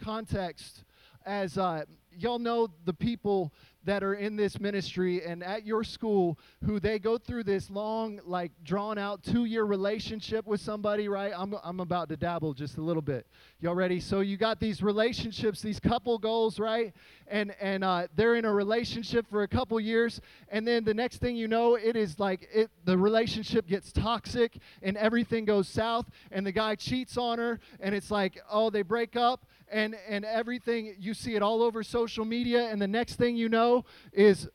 context 0.00 0.84
as 1.26 1.58
uh, 1.58 1.84
y'all 2.16 2.38
know 2.38 2.68
the 2.84 2.94
people 2.94 3.52
that 3.84 4.02
are 4.02 4.14
in 4.14 4.36
this 4.36 4.60
ministry 4.60 5.24
and 5.24 5.42
at 5.42 5.66
your 5.66 5.82
school 5.82 6.38
who 6.64 6.78
they 6.78 6.98
go 6.98 7.16
through 7.16 7.42
this 7.42 7.70
long 7.70 8.20
like 8.24 8.52
drawn 8.62 8.98
out 8.98 9.22
2 9.22 9.46
year 9.46 9.64
relationship 9.64 10.46
with 10.46 10.60
somebody 10.60 11.08
right? 11.08 11.32
I'm 11.34 11.54
I'm 11.62 11.80
about 11.80 12.08
to 12.10 12.16
dabble 12.16 12.54
just 12.54 12.76
a 12.76 12.82
little 12.82 13.02
bit. 13.02 13.26
Y'all 13.60 13.74
ready? 13.74 14.00
So 14.00 14.20
you 14.20 14.36
got 14.36 14.60
these 14.60 14.82
relationships 14.82 15.62
these 15.62 15.80
couple 15.80 16.18
goals 16.18 16.58
right? 16.58 16.92
And 17.26 17.54
and 17.60 17.84
uh, 17.84 18.08
they're 18.16 18.36
in 18.36 18.44
a 18.44 18.52
relationship 18.52 19.28
for 19.30 19.42
a 19.42 19.48
couple 19.48 19.80
years 19.80 20.20
and 20.50 20.66
then 20.66 20.84
the 20.84 20.94
next 20.94 21.18
thing 21.18 21.36
you 21.36 21.48
know 21.48 21.76
it 21.76 21.96
is 21.96 22.18
like 22.18 22.48
it 22.52 22.70
the 22.84 22.96
relationship 22.96 23.66
gets 23.66 23.92
toxic 23.92 24.58
and 24.82 24.96
everything 24.96 25.44
goes 25.44 25.68
south 25.68 26.06
and 26.30 26.46
the 26.46 26.52
guy 26.52 26.74
cheats 26.74 27.16
on 27.16 27.38
her 27.38 27.60
and 27.80 27.94
it's 27.94 28.10
like 28.10 28.40
oh 28.50 28.68
they 28.70 28.82
break 28.82 29.16
up 29.16 29.46
and 29.70 29.96
and 30.08 30.24
everything 30.24 30.94
you 30.98 31.14
see 31.14 31.34
it 31.34 31.42
all 31.42 31.62
over 31.62 31.82
social 31.82 32.24
media 32.24 32.68
and 32.70 32.80
the 32.82 32.88
next 32.88 33.14
thing 33.14 33.36
you 33.36 33.48
know 33.48 33.69
is 34.12 34.48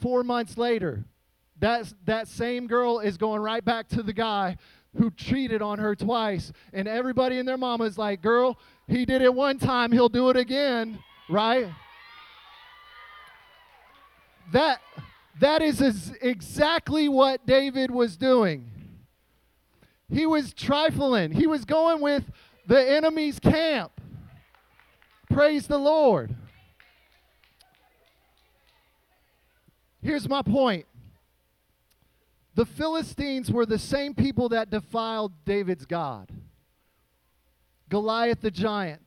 4 0.00 0.22
months 0.24 0.56
later. 0.58 1.04
That 1.58 1.92
that 2.06 2.28
same 2.28 2.66
girl 2.66 2.98
is 2.98 3.16
going 3.16 3.40
right 3.40 3.64
back 3.64 3.88
to 3.88 4.02
the 4.02 4.12
guy 4.12 4.56
who 4.96 5.10
cheated 5.10 5.62
on 5.62 5.78
her 5.78 5.94
twice. 5.94 6.52
And 6.72 6.88
everybody 6.88 7.38
and 7.38 7.46
their 7.48 7.56
mama 7.56 7.84
is 7.84 7.96
like 7.96 8.20
girl 8.20 8.58
he 8.88 9.04
did 9.04 9.22
it 9.22 9.32
one 9.32 9.58
time 9.58 9.92
he'll 9.92 10.08
do 10.08 10.28
it 10.28 10.36
again 10.36 10.98
right? 11.32 11.68
That 14.52 14.80
that 15.40 15.62
is 15.62 16.12
exactly 16.20 17.08
what 17.08 17.46
David 17.46 17.90
was 17.90 18.16
doing. 18.16 18.70
He 20.10 20.26
was 20.26 20.52
trifling. 20.52 21.32
He 21.32 21.46
was 21.46 21.64
going 21.64 22.00
with 22.00 22.24
the 22.66 22.78
enemy's 22.78 23.40
camp. 23.40 23.92
Praise 25.30 25.66
the 25.66 25.78
Lord. 25.78 26.36
Here's 30.02 30.28
my 30.28 30.42
point 30.42 30.86
the 32.54 32.66
Philistines 32.66 33.50
were 33.50 33.64
the 33.64 33.78
same 33.78 34.14
people 34.14 34.50
that 34.50 34.70
defiled 34.70 35.32
David's 35.44 35.86
God. 35.86 36.30
Goliath 37.88 38.40
the 38.40 38.50
giant 38.50 39.02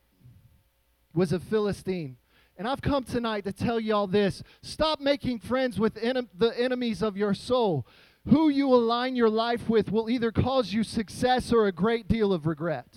was 1.13 1.31
a 1.31 1.39
Philistine. 1.39 2.17
And 2.57 2.67
I've 2.67 2.81
come 2.81 3.03
tonight 3.03 3.43
to 3.43 3.51
tell 3.51 3.79
y'all 3.79 4.07
this 4.07 4.41
stop 4.61 4.99
making 4.99 5.39
friends 5.39 5.79
with 5.79 5.97
en- 6.01 6.29
the 6.37 6.57
enemies 6.59 7.01
of 7.01 7.17
your 7.17 7.33
soul. 7.33 7.85
Who 8.29 8.49
you 8.49 8.73
align 8.73 9.15
your 9.15 9.29
life 9.29 9.69
with 9.69 9.91
will 9.91 10.09
either 10.09 10.31
cause 10.31 10.73
you 10.73 10.83
success 10.83 11.51
or 11.51 11.67
a 11.67 11.71
great 11.71 12.07
deal 12.07 12.33
of 12.33 12.47
regret 12.47 12.87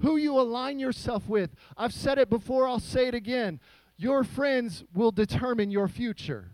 who 0.00 0.16
you 0.16 0.38
align 0.38 0.78
yourself 0.78 1.28
with. 1.28 1.50
I've 1.76 1.92
said 1.92 2.18
it 2.18 2.30
before, 2.30 2.66
I'll 2.66 2.80
say 2.80 3.08
it 3.08 3.14
again. 3.14 3.60
Your 3.96 4.22
friends 4.22 4.84
will 4.94 5.10
determine 5.10 5.70
your 5.70 5.88
future. 5.88 6.50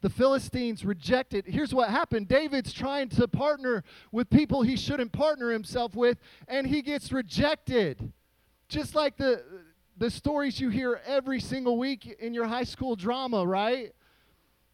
The 0.00 0.10
Philistines 0.10 0.84
rejected. 0.84 1.44
Here's 1.46 1.74
what 1.74 1.90
happened 1.90 2.28
David's 2.28 2.72
trying 2.72 3.08
to 3.10 3.26
partner 3.26 3.82
with 4.12 4.30
people 4.30 4.62
he 4.62 4.76
shouldn't 4.76 5.12
partner 5.12 5.50
himself 5.50 5.94
with, 5.94 6.18
and 6.46 6.66
he 6.66 6.82
gets 6.82 7.10
rejected. 7.10 8.12
Just 8.68 8.94
like 8.94 9.16
the, 9.16 9.42
the 9.96 10.10
stories 10.10 10.60
you 10.60 10.68
hear 10.68 11.00
every 11.06 11.40
single 11.40 11.78
week 11.78 12.06
in 12.20 12.32
your 12.34 12.46
high 12.46 12.64
school 12.64 12.94
drama, 12.94 13.44
right? 13.44 13.92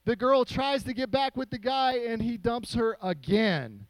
The 0.05 0.17
girl 0.17 0.45
tries 0.45 0.83
to 0.85 0.93
get 0.93 1.11
back 1.11 1.37
with 1.37 1.49
the 1.49 1.59
guy, 1.59 1.95
and 1.99 2.21
he 2.21 2.37
dumps 2.37 2.75
her 2.75 2.99
again. 3.03 3.87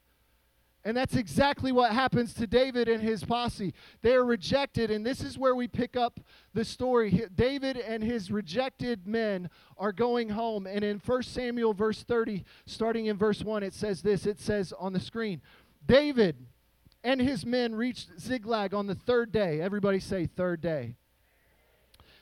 And 0.86 0.94
that's 0.94 1.16
exactly 1.16 1.72
what 1.72 1.92
happens 1.92 2.34
to 2.34 2.46
David 2.46 2.88
and 2.88 3.02
his 3.02 3.24
posse. 3.24 3.72
They 4.02 4.14
are 4.14 4.24
rejected, 4.24 4.90
and 4.90 5.04
this 5.04 5.22
is 5.22 5.38
where 5.38 5.54
we 5.54 5.66
pick 5.66 5.96
up 5.96 6.20
the 6.52 6.64
story. 6.64 7.24
David 7.34 7.78
and 7.78 8.02
his 8.02 8.30
rejected 8.30 9.06
men 9.06 9.48
are 9.78 9.92
going 9.92 10.28
home. 10.28 10.66
And 10.66 10.84
in 10.84 10.98
1 10.98 11.22
Samuel, 11.22 11.72
verse 11.72 12.02
30, 12.02 12.44
starting 12.66 13.06
in 13.06 13.16
verse 13.16 13.42
1, 13.42 13.62
it 13.62 13.72
says 13.72 14.02
this 14.02 14.26
it 14.26 14.38
says 14.38 14.74
on 14.78 14.92
the 14.92 15.00
screen 15.00 15.40
David 15.86 16.36
and 17.02 17.20
his 17.20 17.46
men 17.46 17.74
reached 17.74 18.18
Ziklag 18.20 18.74
on 18.74 18.86
the 18.86 18.94
third 18.94 19.32
day. 19.32 19.60
Everybody 19.60 20.00
say, 20.00 20.26
third 20.26 20.60
day. 20.60 20.96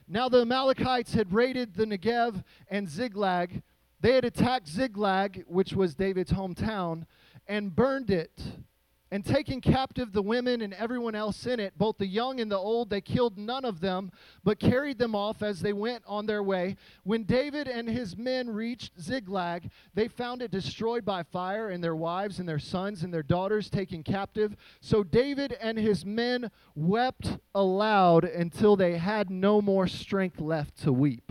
Now 0.09 0.29
the 0.29 0.43
Amalekites 0.43 1.15
had 1.15 1.33
raided 1.33 1.75
the 1.75 1.87
Negev 1.87 2.43
and 2.69 2.89
Ziklag. 2.89 3.63
They 4.01 4.13
had 4.13 4.25
attacked 4.25 4.69
Ziklag, 4.69 5.45
which 5.47 5.73
was 5.73 5.95
David's 5.95 6.33
hometown 6.33 7.07
and 7.47 7.75
burned 7.75 8.11
it. 8.11 8.41
And 9.11 9.23
taking 9.23 9.61
captive 9.61 10.11
the 10.15 10.23
women 10.23 10.63
and 10.63 10.73
everyone 10.73 11.15
else 11.15 11.45
in 11.45 11.61
it, 11.61 11.77
both 11.77 11.99
the 11.99 12.07
young 12.07 12.41
and 12.41 12.51
the 12.51 12.57
old, 12.57 12.89
they 12.89 13.03
killed 13.03 13.37
none 13.37 13.67
of 13.67 13.79
them, 13.79 14.11
but 14.43 14.59
carried 14.59 14.97
them 14.97 15.15
off 15.15 15.43
as 15.43 15.61
they 15.61 15.75
went 15.75 16.03
on 16.07 16.25
their 16.25 16.43
way. 16.43 16.77
When 17.05 17.25
David 17.25 17.69
and 17.69 17.87
his 17.87 18.17
men 18.17 18.49
reached 18.49 18.99
Ziklag, 18.99 19.71
they 19.93 20.09
found 20.09 20.41
it 20.41 20.51
destroyed 20.51 21.05
by 21.05 21.25
fire, 21.25 21.69
and 21.69 21.85
their 21.85 21.95
wives 21.95 22.39
and 22.39 22.49
their 22.49 22.59
sons 22.59 23.03
and 23.03 23.13
their 23.13 23.23
daughters 23.23 23.69
taken 23.69 24.03
captive. 24.03 24.57
So 24.81 25.03
David 25.05 25.59
and 25.61 25.77
his 25.77 26.07
men 26.07 26.51
wept 26.75 27.37
aloud 27.55 28.25
until 28.25 28.77
they 28.77 28.97
had 28.97 29.29
no 29.29 29.61
more 29.61 29.87
strength 29.89 30.41
left 30.41 30.79
to 30.85 30.93
weep. 30.93 31.31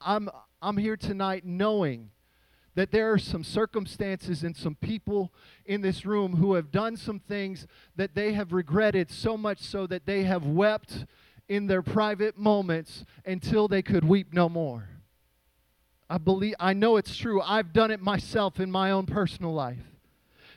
I'm, 0.00 0.30
I'm 0.62 0.76
here 0.76 0.96
tonight 0.96 1.44
knowing 1.44 2.10
that 2.74 2.90
there 2.90 3.12
are 3.12 3.18
some 3.18 3.44
circumstances 3.44 4.42
and 4.42 4.56
some 4.56 4.74
people 4.74 5.32
in 5.64 5.80
this 5.80 6.04
room 6.04 6.36
who 6.36 6.54
have 6.54 6.70
done 6.70 6.96
some 6.96 7.20
things 7.20 7.66
that 7.96 8.14
they 8.14 8.32
have 8.32 8.52
regretted 8.52 9.10
so 9.10 9.36
much 9.36 9.60
so 9.60 9.86
that 9.86 10.06
they 10.06 10.24
have 10.24 10.44
wept 10.46 11.06
in 11.48 11.66
their 11.66 11.82
private 11.82 12.38
moments 12.38 13.04
until 13.24 13.68
they 13.68 13.82
could 13.82 14.04
weep 14.04 14.32
no 14.32 14.48
more. 14.48 14.88
I 16.08 16.18
believe 16.18 16.54
I 16.58 16.72
know 16.72 16.96
it's 16.96 17.16
true. 17.16 17.40
I've 17.40 17.72
done 17.72 17.90
it 17.90 18.00
myself 18.00 18.60
in 18.60 18.70
my 18.70 18.90
own 18.90 19.06
personal 19.06 19.54
life. 19.54 19.93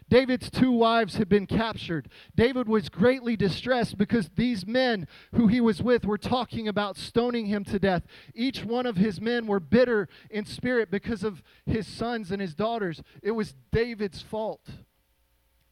David's 0.10 0.50
two 0.50 0.72
wives 0.72 1.18
had 1.18 1.28
been 1.28 1.46
captured. 1.46 2.10
David 2.36 2.70
was 2.70 2.88
greatly 2.90 3.36
distressed 3.36 3.98
because 3.98 4.30
these 4.36 4.66
men 4.66 5.08
who 5.34 5.48
he 5.48 5.60
was 5.60 5.82
with 5.82 6.06
were 6.06 6.18
talking 6.18 6.68
about 6.68 6.96
stoning 6.96 7.48
him 7.48 7.66
to 7.66 7.78
death. 7.78 8.04
Each 8.34 8.64
one 8.64 8.86
of 8.86 8.96
his 8.96 9.20
men 9.20 9.48
were 9.48 9.60
bitter 9.60 10.08
in 10.30 10.46
spirit 10.46 10.90
because 10.90 11.24
of 11.24 11.44
his 11.66 11.88
sons 11.88 12.32
and 12.32 12.42
his 12.42 12.56
daughters. 12.56 13.02
It 13.22 13.32
was 13.32 13.56
David's 13.72 14.22
fault 14.22 14.66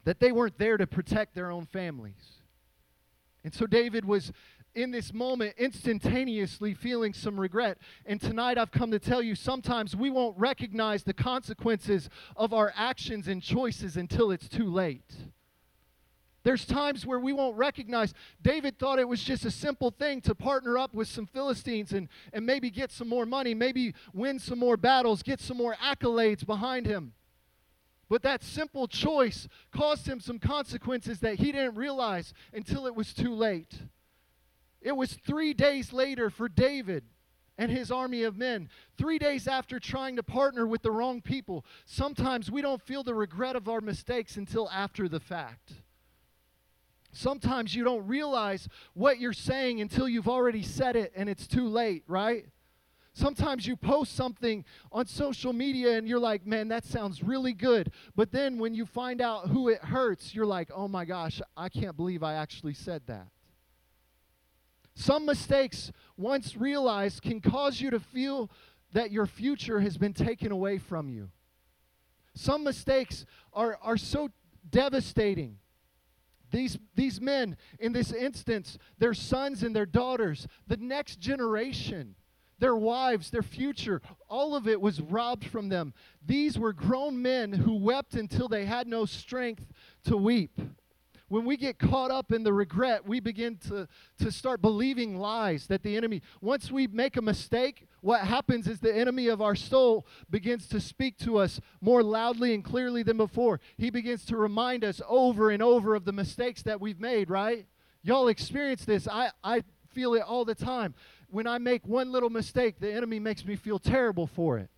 that 0.04 0.20
they 0.20 0.32
weren't 0.32 0.58
there 0.58 0.76
to 0.76 0.86
protect 0.86 1.34
their 1.34 1.50
own 1.50 1.66
families. 1.66 2.42
And 3.42 3.54
so 3.54 3.66
David 3.66 4.04
was 4.04 4.32
in 4.76 4.90
this 4.90 5.12
moment 5.12 5.54
instantaneously 5.58 6.74
feeling 6.74 7.12
some 7.12 7.40
regret. 7.40 7.78
And 8.04 8.20
tonight 8.20 8.58
I've 8.58 8.70
come 8.70 8.90
to 8.92 8.98
tell 8.98 9.22
you 9.22 9.34
sometimes 9.34 9.96
we 9.96 10.10
won't 10.10 10.38
recognize 10.38 11.02
the 11.02 11.14
consequences 11.14 12.08
of 12.36 12.52
our 12.52 12.72
actions 12.76 13.26
and 13.26 13.42
choices 13.42 13.96
until 13.96 14.30
it's 14.30 14.48
too 14.48 14.70
late. 14.70 15.14
There's 16.44 16.64
times 16.64 17.04
where 17.04 17.18
we 17.18 17.32
won't 17.32 17.56
recognize. 17.56 18.14
David 18.40 18.78
thought 18.78 19.00
it 19.00 19.08
was 19.08 19.24
just 19.24 19.44
a 19.44 19.50
simple 19.50 19.90
thing 19.90 20.20
to 20.20 20.34
partner 20.34 20.78
up 20.78 20.94
with 20.94 21.08
some 21.08 21.26
Philistines 21.26 21.92
and, 21.92 22.08
and 22.32 22.46
maybe 22.46 22.70
get 22.70 22.92
some 22.92 23.08
more 23.08 23.26
money, 23.26 23.52
maybe 23.52 23.94
win 24.12 24.38
some 24.38 24.60
more 24.60 24.76
battles, 24.76 25.24
get 25.24 25.40
some 25.40 25.56
more 25.56 25.74
accolades 25.84 26.46
behind 26.46 26.86
him. 26.86 27.14
But 28.08 28.22
that 28.22 28.44
simple 28.44 28.86
choice 28.86 29.48
caused 29.72 30.06
him 30.06 30.20
some 30.20 30.38
consequences 30.38 31.18
that 31.20 31.36
he 31.36 31.50
didn't 31.50 31.74
realize 31.74 32.32
until 32.52 32.86
it 32.86 32.94
was 32.94 33.12
too 33.12 33.34
late. 33.34 33.80
It 34.86 34.96
was 34.96 35.14
three 35.14 35.52
days 35.52 35.92
later 35.92 36.30
for 36.30 36.48
David 36.48 37.02
and 37.58 37.72
his 37.72 37.90
army 37.90 38.22
of 38.22 38.36
men. 38.36 38.68
Three 38.96 39.18
days 39.18 39.48
after 39.48 39.80
trying 39.80 40.14
to 40.14 40.22
partner 40.22 40.64
with 40.64 40.82
the 40.82 40.92
wrong 40.92 41.20
people, 41.20 41.64
sometimes 41.86 42.52
we 42.52 42.62
don't 42.62 42.80
feel 42.80 43.02
the 43.02 43.12
regret 43.12 43.56
of 43.56 43.68
our 43.68 43.80
mistakes 43.80 44.36
until 44.36 44.70
after 44.70 45.08
the 45.08 45.18
fact. 45.18 45.72
Sometimes 47.10 47.74
you 47.74 47.82
don't 47.82 48.06
realize 48.06 48.68
what 48.94 49.18
you're 49.18 49.32
saying 49.32 49.80
until 49.80 50.08
you've 50.08 50.28
already 50.28 50.62
said 50.62 50.94
it 50.94 51.12
and 51.16 51.28
it's 51.28 51.48
too 51.48 51.66
late, 51.66 52.04
right? 52.06 52.46
Sometimes 53.12 53.66
you 53.66 53.74
post 53.74 54.14
something 54.14 54.64
on 54.92 55.06
social 55.06 55.52
media 55.52 55.98
and 55.98 56.06
you're 56.06 56.20
like, 56.20 56.46
man, 56.46 56.68
that 56.68 56.84
sounds 56.84 57.24
really 57.24 57.54
good. 57.54 57.90
But 58.14 58.30
then 58.30 58.56
when 58.56 58.72
you 58.72 58.86
find 58.86 59.20
out 59.20 59.48
who 59.48 59.68
it 59.68 59.82
hurts, 59.82 60.32
you're 60.32 60.46
like, 60.46 60.70
oh 60.72 60.86
my 60.86 61.04
gosh, 61.04 61.42
I 61.56 61.70
can't 61.70 61.96
believe 61.96 62.22
I 62.22 62.34
actually 62.34 62.74
said 62.74 63.02
that. 63.08 63.26
Some 64.96 65.26
mistakes, 65.26 65.92
once 66.16 66.56
realized, 66.56 67.20
can 67.20 67.42
cause 67.42 67.82
you 67.82 67.90
to 67.90 68.00
feel 68.00 68.50
that 68.94 69.12
your 69.12 69.26
future 69.26 69.80
has 69.80 69.98
been 69.98 70.14
taken 70.14 70.50
away 70.50 70.78
from 70.78 71.10
you. 71.10 71.30
Some 72.34 72.64
mistakes 72.64 73.26
are, 73.52 73.78
are 73.82 73.98
so 73.98 74.30
devastating. 74.68 75.58
These, 76.50 76.78
these 76.94 77.20
men, 77.20 77.58
in 77.78 77.92
this 77.92 78.10
instance, 78.10 78.78
their 78.98 79.12
sons 79.12 79.62
and 79.62 79.76
their 79.76 79.84
daughters, 79.84 80.48
the 80.66 80.78
next 80.78 81.20
generation, 81.20 82.14
their 82.58 82.76
wives, 82.76 83.30
their 83.30 83.42
future, 83.42 84.00
all 84.28 84.56
of 84.56 84.66
it 84.66 84.80
was 84.80 85.02
robbed 85.02 85.46
from 85.46 85.68
them. 85.68 85.92
These 86.24 86.58
were 86.58 86.72
grown 86.72 87.20
men 87.20 87.52
who 87.52 87.74
wept 87.74 88.14
until 88.14 88.48
they 88.48 88.64
had 88.64 88.86
no 88.86 89.04
strength 89.04 89.66
to 90.04 90.16
weep. 90.16 90.58
When 91.28 91.44
we 91.44 91.56
get 91.56 91.78
caught 91.78 92.10
up 92.10 92.30
in 92.30 92.44
the 92.44 92.52
regret, 92.52 93.06
we 93.06 93.18
begin 93.18 93.56
to, 93.68 93.88
to 94.20 94.30
start 94.30 94.62
believing 94.62 95.18
lies 95.18 95.66
that 95.66 95.82
the 95.82 95.96
enemy, 95.96 96.22
once 96.40 96.70
we 96.70 96.86
make 96.86 97.16
a 97.16 97.22
mistake, 97.22 97.88
what 98.00 98.20
happens 98.20 98.68
is 98.68 98.78
the 98.78 98.94
enemy 98.94 99.26
of 99.26 99.42
our 99.42 99.56
soul 99.56 100.06
begins 100.30 100.68
to 100.68 100.80
speak 100.80 101.18
to 101.18 101.38
us 101.38 101.60
more 101.80 102.02
loudly 102.02 102.54
and 102.54 102.64
clearly 102.64 103.02
than 103.02 103.16
before. 103.16 103.60
He 103.76 103.90
begins 103.90 104.24
to 104.26 104.36
remind 104.36 104.84
us 104.84 105.00
over 105.08 105.50
and 105.50 105.62
over 105.62 105.94
of 105.96 106.04
the 106.04 106.12
mistakes 106.12 106.62
that 106.62 106.80
we've 106.80 107.00
made, 107.00 107.28
right? 107.28 107.66
Y'all 108.02 108.28
experience 108.28 108.84
this. 108.84 109.08
I, 109.08 109.30
I 109.42 109.64
feel 109.92 110.14
it 110.14 110.22
all 110.22 110.44
the 110.44 110.54
time 110.54 110.94
when 111.28 111.46
I 111.46 111.58
make 111.58 111.86
one 111.86 112.12
little 112.12 112.30
mistake, 112.30 112.78
the 112.78 112.92
enemy 112.92 113.18
makes 113.18 113.44
me 113.44 113.56
feel 113.56 113.78
terrible 113.78 114.26
for 114.26 114.58
it. 114.58 114.70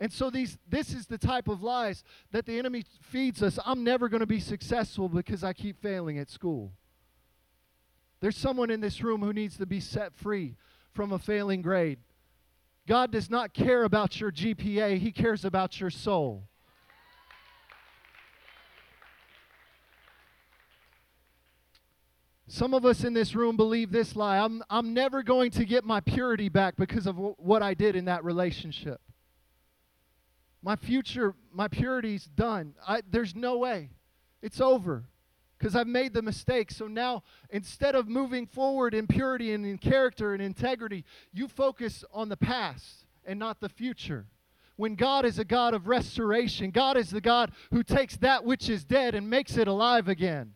And 0.00 0.12
so 0.12 0.28
these 0.28 0.58
this 0.68 0.92
is 0.92 1.06
the 1.06 1.18
type 1.18 1.48
of 1.48 1.62
lies 1.62 2.02
that 2.32 2.46
the 2.46 2.58
enemy 2.58 2.84
feeds 3.00 3.42
us. 3.42 3.58
I'm 3.64 3.84
never 3.84 4.08
going 4.08 4.20
to 4.20 4.26
be 4.26 4.40
successful 4.40 5.08
because 5.08 5.44
I 5.44 5.52
keep 5.52 5.80
failing 5.80 6.18
at 6.18 6.28
school. 6.28 6.72
There's 8.20 8.36
someone 8.36 8.70
in 8.70 8.80
this 8.80 9.02
room 9.02 9.20
who 9.20 9.32
needs 9.32 9.56
to 9.58 9.66
be 9.66 9.80
set 9.80 10.14
free 10.14 10.56
from 10.92 11.12
a 11.12 11.18
failing 11.18 11.62
grade. 11.62 11.98
God 12.86 13.10
does 13.10 13.30
not 13.30 13.54
care 13.54 13.84
about 13.84 14.20
your 14.20 14.30
GPA, 14.30 14.98
he 14.98 15.12
cares 15.12 15.44
about 15.44 15.80
your 15.80 15.90
soul. 15.90 16.48
Some 22.46 22.74
of 22.74 22.84
us 22.84 23.04
in 23.04 23.14
this 23.14 23.34
room 23.34 23.56
believe 23.56 23.90
this 23.90 24.14
lie 24.14 24.38
I'm, 24.38 24.62
I'm 24.70 24.94
never 24.94 25.22
going 25.22 25.50
to 25.52 25.64
get 25.64 25.84
my 25.84 26.00
purity 26.00 26.48
back 26.48 26.76
because 26.76 27.06
of 27.06 27.16
w- 27.16 27.34
what 27.38 27.62
I 27.62 27.74
did 27.74 27.96
in 27.96 28.04
that 28.04 28.22
relationship. 28.22 29.00
My 30.64 30.76
future, 30.76 31.34
my 31.52 31.68
purity's 31.68 32.24
done. 32.24 32.74
I, 32.88 33.02
there's 33.10 33.34
no 33.34 33.58
way. 33.58 33.90
It's 34.40 34.62
over 34.62 35.04
because 35.58 35.76
I've 35.76 35.86
made 35.86 36.14
the 36.14 36.22
mistake. 36.22 36.70
So 36.70 36.86
now, 36.86 37.22
instead 37.50 37.94
of 37.94 38.08
moving 38.08 38.46
forward 38.46 38.94
in 38.94 39.06
purity 39.06 39.52
and 39.52 39.66
in 39.66 39.76
character 39.76 40.32
and 40.32 40.42
integrity, 40.42 41.04
you 41.34 41.48
focus 41.48 42.02
on 42.10 42.30
the 42.30 42.38
past 42.38 43.04
and 43.26 43.38
not 43.38 43.60
the 43.60 43.68
future. 43.68 44.24
When 44.76 44.94
God 44.94 45.26
is 45.26 45.38
a 45.38 45.44
God 45.44 45.74
of 45.74 45.86
restoration, 45.86 46.70
God 46.70 46.96
is 46.96 47.10
the 47.10 47.20
God 47.20 47.52
who 47.70 47.82
takes 47.82 48.16
that 48.16 48.42
which 48.42 48.70
is 48.70 48.84
dead 48.84 49.14
and 49.14 49.28
makes 49.28 49.58
it 49.58 49.68
alive 49.68 50.08
again. 50.08 50.54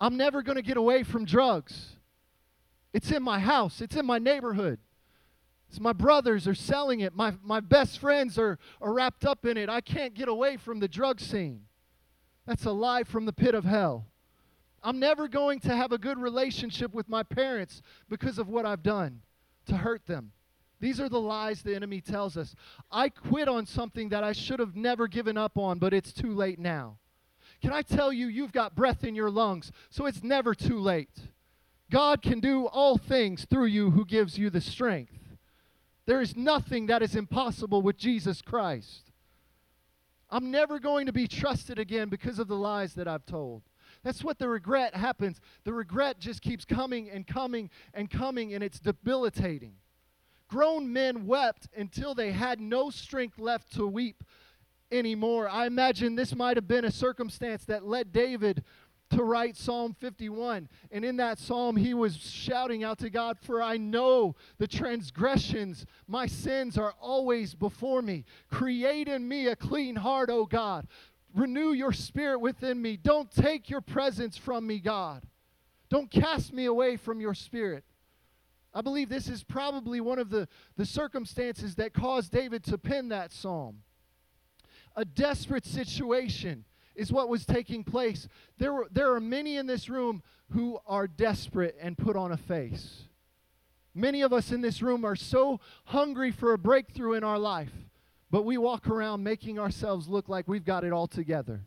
I'm 0.00 0.16
never 0.16 0.42
going 0.42 0.56
to 0.56 0.62
get 0.62 0.76
away 0.76 1.04
from 1.04 1.24
drugs. 1.24 1.96
It's 2.92 3.12
in 3.12 3.22
my 3.22 3.38
house, 3.38 3.80
it's 3.80 3.94
in 3.94 4.04
my 4.04 4.18
neighborhood. 4.18 4.80
It's 5.68 5.80
my 5.80 5.92
brothers 5.92 6.48
are 6.48 6.54
selling 6.54 7.00
it. 7.00 7.14
My, 7.14 7.34
my 7.42 7.60
best 7.60 7.98
friends 7.98 8.38
are, 8.38 8.58
are 8.80 8.92
wrapped 8.92 9.24
up 9.24 9.44
in 9.44 9.56
it. 9.56 9.68
I 9.68 9.80
can't 9.80 10.14
get 10.14 10.28
away 10.28 10.56
from 10.56 10.80
the 10.80 10.88
drug 10.88 11.20
scene. 11.20 11.62
That's 12.46 12.64
a 12.64 12.72
lie 12.72 13.04
from 13.04 13.26
the 13.26 13.32
pit 13.32 13.54
of 13.54 13.64
hell. 13.64 14.06
I'm 14.82 14.98
never 14.98 15.28
going 15.28 15.60
to 15.60 15.76
have 15.76 15.92
a 15.92 15.98
good 15.98 16.18
relationship 16.18 16.94
with 16.94 17.08
my 17.08 17.22
parents 17.22 17.82
because 18.08 18.38
of 18.38 18.48
what 18.48 18.64
I've 18.64 18.82
done 18.82 19.20
to 19.66 19.76
hurt 19.76 20.06
them. 20.06 20.32
These 20.80 21.00
are 21.00 21.08
the 21.08 21.20
lies 21.20 21.62
the 21.62 21.74
enemy 21.74 22.00
tells 22.00 22.36
us. 22.36 22.54
I 22.90 23.08
quit 23.08 23.48
on 23.48 23.66
something 23.66 24.08
that 24.10 24.24
I 24.24 24.32
should 24.32 24.60
have 24.60 24.76
never 24.76 25.08
given 25.08 25.36
up 25.36 25.58
on, 25.58 25.78
but 25.78 25.92
it's 25.92 26.12
too 26.12 26.32
late 26.32 26.58
now. 26.58 26.98
Can 27.60 27.72
I 27.72 27.82
tell 27.82 28.12
you, 28.12 28.28
you've 28.28 28.52
got 28.52 28.76
breath 28.76 29.02
in 29.02 29.16
your 29.16 29.30
lungs, 29.30 29.72
so 29.90 30.06
it's 30.06 30.22
never 30.22 30.54
too 30.54 30.78
late. 30.78 31.10
God 31.90 32.22
can 32.22 32.38
do 32.38 32.66
all 32.66 32.96
things 32.96 33.46
through 33.50 33.66
you 33.66 33.90
who 33.90 34.04
gives 34.04 34.38
you 34.38 34.48
the 34.48 34.60
strength. 34.60 35.27
There 36.08 36.22
is 36.22 36.34
nothing 36.34 36.86
that 36.86 37.02
is 37.02 37.14
impossible 37.14 37.82
with 37.82 37.98
Jesus 37.98 38.40
Christ. 38.40 39.12
I'm 40.30 40.50
never 40.50 40.78
going 40.78 41.04
to 41.04 41.12
be 41.12 41.28
trusted 41.28 41.78
again 41.78 42.08
because 42.08 42.38
of 42.38 42.48
the 42.48 42.56
lies 42.56 42.94
that 42.94 43.06
I've 43.06 43.26
told. 43.26 43.60
That's 44.02 44.24
what 44.24 44.38
the 44.38 44.48
regret 44.48 44.94
happens. 44.94 45.38
The 45.64 45.74
regret 45.74 46.18
just 46.18 46.40
keeps 46.40 46.64
coming 46.64 47.10
and 47.10 47.26
coming 47.26 47.68
and 47.92 48.10
coming, 48.10 48.54
and 48.54 48.64
it's 48.64 48.80
debilitating. 48.80 49.74
Grown 50.48 50.90
men 50.90 51.26
wept 51.26 51.68
until 51.76 52.14
they 52.14 52.32
had 52.32 52.58
no 52.58 52.88
strength 52.88 53.38
left 53.38 53.74
to 53.74 53.86
weep 53.86 54.24
anymore. 54.90 55.46
I 55.46 55.66
imagine 55.66 56.14
this 56.14 56.34
might 56.34 56.56
have 56.56 56.66
been 56.66 56.86
a 56.86 56.90
circumstance 56.90 57.66
that 57.66 57.84
led 57.84 58.14
David 58.14 58.64
to 59.10 59.22
write 59.22 59.56
Psalm 59.56 59.94
51. 59.98 60.68
And 60.90 61.04
in 61.04 61.16
that 61.16 61.38
psalm, 61.38 61.76
he 61.76 61.94
was 61.94 62.16
shouting 62.16 62.84
out 62.84 62.98
to 62.98 63.10
God, 63.10 63.38
For 63.40 63.62
I 63.62 63.76
know 63.76 64.36
the 64.58 64.66
transgressions, 64.66 65.86
my 66.06 66.26
sins 66.26 66.76
are 66.76 66.94
always 67.00 67.54
before 67.54 68.02
me. 68.02 68.24
Create 68.50 69.08
in 69.08 69.26
me 69.26 69.46
a 69.46 69.56
clean 69.56 69.96
heart, 69.96 70.30
O 70.30 70.44
God. 70.44 70.86
Renew 71.34 71.72
your 71.72 71.92
spirit 71.92 72.40
within 72.40 72.80
me. 72.80 72.96
Don't 72.96 73.30
take 73.30 73.68
your 73.68 73.80
presence 73.80 74.36
from 74.36 74.66
me, 74.66 74.78
God. 74.78 75.24
Don't 75.88 76.10
cast 76.10 76.52
me 76.52 76.66
away 76.66 76.96
from 76.96 77.20
your 77.20 77.34
spirit. 77.34 77.84
I 78.74 78.82
believe 78.82 79.08
this 79.08 79.28
is 79.28 79.42
probably 79.42 80.00
one 80.00 80.18
of 80.18 80.30
the, 80.30 80.48
the 80.76 80.84
circumstances 80.84 81.74
that 81.76 81.94
caused 81.94 82.30
David 82.30 82.64
to 82.64 82.78
pen 82.78 83.08
that 83.08 83.32
psalm 83.32 83.82
a 84.98 85.04
desperate 85.04 85.64
situation 85.64 86.64
is 86.98 87.12
what 87.12 87.28
was 87.28 87.46
taking 87.46 87.84
place. 87.84 88.26
There, 88.58 88.72
were, 88.72 88.88
there 88.90 89.14
are 89.14 89.20
many 89.20 89.56
in 89.56 89.66
this 89.66 89.88
room 89.88 90.22
who 90.50 90.78
are 90.86 91.06
desperate 91.06 91.76
and 91.80 91.96
put 91.96 92.16
on 92.16 92.32
a 92.32 92.36
face. 92.36 93.04
Many 93.94 94.22
of 94.22 94.32
us 94.32 94.50
in 94.50 94.60
this 94.60 94.82
room 94.82 95.04
are 95.04 95.16
so 95.16 95.60
hungry 95.86 96.32
for 96.32 96.52
a 96.52 96.58
breakthrough 96.58 97.14
in 97.14 97.24
our 97.24 97.38
life, 97.38 97.72
but 98.30 98.44
we 98.44 98.58
walk 98.58 98.88
around 98.88 99.22
making 99.22 99.58
ourselves 99.58 100.08
look 100.08 100.28
like 100.28 100.48
we've 100.48 100.64
got 100.64 100.84
it 100.84 100.92
all 100.92 101.06
together. 101.06 101.62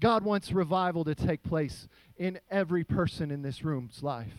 God 0.00 0.24
wants 0.24 0.52
revival 0.52 1.04
to 1.04 1.14
take 1.14 1.42
place 1.42 1.88
in 2.16 2.38
every 2.50 2.84
person 2.84 3.30
in 3.30 3.42
this 3.42 3.62
room's 3.62 4.02
life. 4.02 4.34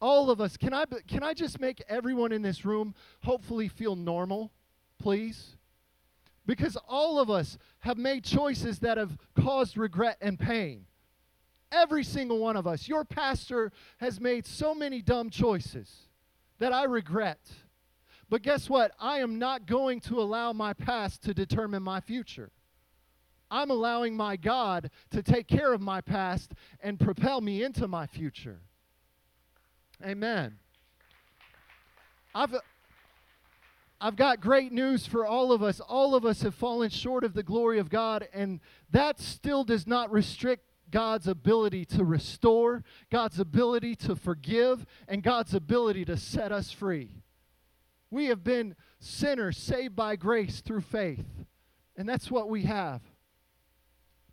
All 0.00 0.30
of 0.30 0.40
us, 0.40 0.56
can 0.56 0.74
I, 0.74 0.84
can 1.06 1.22
I 1.22 1.34
just 1.34 1.60
make 1.60 1.82
everyone 1.88 2.32
in 2.32 2.42
this 2.42 2.64
room 2.64 2.94
hopefully 3.22 3.68
feel 3.68 3.94
normal, 3.94 4.50
please? 4.98 5.56
Because 6.46 6.76
all 6.88 7.18
of 7.18 7.30
us 7.30 7.56
have 7.80 7.96
made 7.96 8.24
choices 8.24 8.80
that 8.80 8.98
have 8.98 9.16
caused 9.34 9.78
regret 9.78 10.18
and 10.20 10.38
pain. 10.38 10.86
Every 11.72 12.04
single 12.04 12.38
one 12.38 12.56
of 12.56 12.66
us. 12.66 12.86
Your 12.86 13.04
pastor 13.04 13.72
has 13.98 14.20
made 14.20 14.46
so 14.46 14.74
many 14.74 15.00
dumb 15.00 15.30
choices 15.30 16.08
that 16.58 16.72
I 16.72 16.84
regret. 16.84 17.40
But 18.28 18.42
guess 18.42 18.68
what? 18.68 18.92
I 19.00 19.18
am 19.18 19.38
not 19.38 19.66
going 19.66 20.00
to 20.02 20.20
allow 20.20 20.52
my 20.52 20.72
past 20.72 21.22
to 21.22 21.34
determine 21.34 21.82
my 21.82 22.00
future. 22.00 22.50
I'm 23.50 23.70
allowing 23.70 24.16
my 24.16 24.36
God 24.36 24.90
to 25.10 25.22
take 25.22 25.46
care 25.46 25.72
of 25.72 25.80
my 25.80 26.00
past 26.00 26.52
and 26.80 26.98
propel 26.98 27.40
me 27.40 27.62
into 27.62 27.86
my 27.86 28.06
future. 28.06 28.60
Amen. 30.04 30.58
I've 32.34 32.54
I've 34.04 34.16
got 34.16 34.42
great 34.42 34.70
news 34.70 35.06
for 35.06 35.24
all 35.24 35.50
of 35.50 35.62
us. 35.62 35.80
All 35.80 36.14
of 36.14 36.26
us 36.26 36.42
have 36.42 36.54
fallen 36.54 36.90
short 36.90 37.24
of 37.24 37.32
the 37.32 37.42
glory 37.42 37.78
of 37.78 37.88
God, 37.88 38.28
and 38.34 38.60
that 38.90 39.18
still 39.18 39.64
does 39.64 39.86
not 39.86 40.12
restrict 40.12 40.70
God's 40.90 41.26
ability 41.26 41.86
to 41.86 42.04
restore, 42.04 42.84
God's 43.10 43.40
ability 43.40 43.96
to 43.96 44.14
forgive, 44.14 44.84
and 45.08 45.22
God's 45.22 45.54
ability 45.54 46.04
to 46.04 46.18
set 46.18 46.52
us 46.52 46.70
free. 46.70 47.12
We 48.10 48.26
have 48.26 48.44
been 48.44 48.76
sinners 49.00 49.56
saved 49.56 49.96
by 49.96 50.16
grace 50.16 50.60
through 50.60 50.82
faith, 50.82 51.24
and 51.96 52.06
that's 52.06 52.30
what 52.30 52.50
we 52.50 52.64
have. 52.64 53.00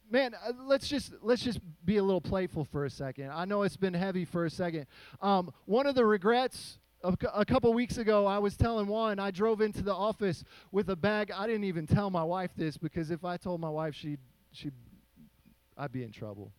man, 0.09 0.33
uh, 0.33 0.51
let's 0.65 0.89
just 0.89 1.13
let's 1.21 1.43
just 1.43 1.61
be 1.85 1.95
a 1.95 2.03
little 2.03 2.19
playful 2.19 2.65
for 2.65 2.83
a 2.83 2.89
second. 2.89 3.31
I 3.31 3.45
know 3.45 3.63
it's 3.63 3.77
been 3.77 3.93
heavy 3.93 4.25
for 4.25 4.43
a 4.43 4.49
second. 4.49 4.87
Um, 5.21 5.53
one 5.63 5.87
of 5.87 5.95
the 5.95 6.05
regrets 6.05 6.77
a, 7.03 7.45
couple 7.45 7.73
weeks 7.73 7.97
ago, 7.97 8.25
I 8.25 8.37
was 8.37 8.55
telling 8.55 8.87
Juan 8.87 9.19
I 9.19 9.31
drove 9.31 9.61
into 9.61 9.81
the 9.81 9.93
office 9.93 10.43
with 10.71 10.89
a 10.89 10.95
bag. 10.95 11.31
I 11.31 11.47
didn't 11.47 11.63
even 11.63 11.87
tell 11.87 12.09
my 12.09 12.23
wife 12.23 12.51
this 12.55 12.77
because 12.77 13.11
if 13.11 13.25
I 13.25 13.37
told 13.37 13.59
my 13.61 13.69
wife, 13.69 13.95
she'd 13.95 14.19
she 14.51 14.71
I'd 15.77 15.91
be 15.91 16.03
in 16.03 16.11
trouble. 16.11 16.51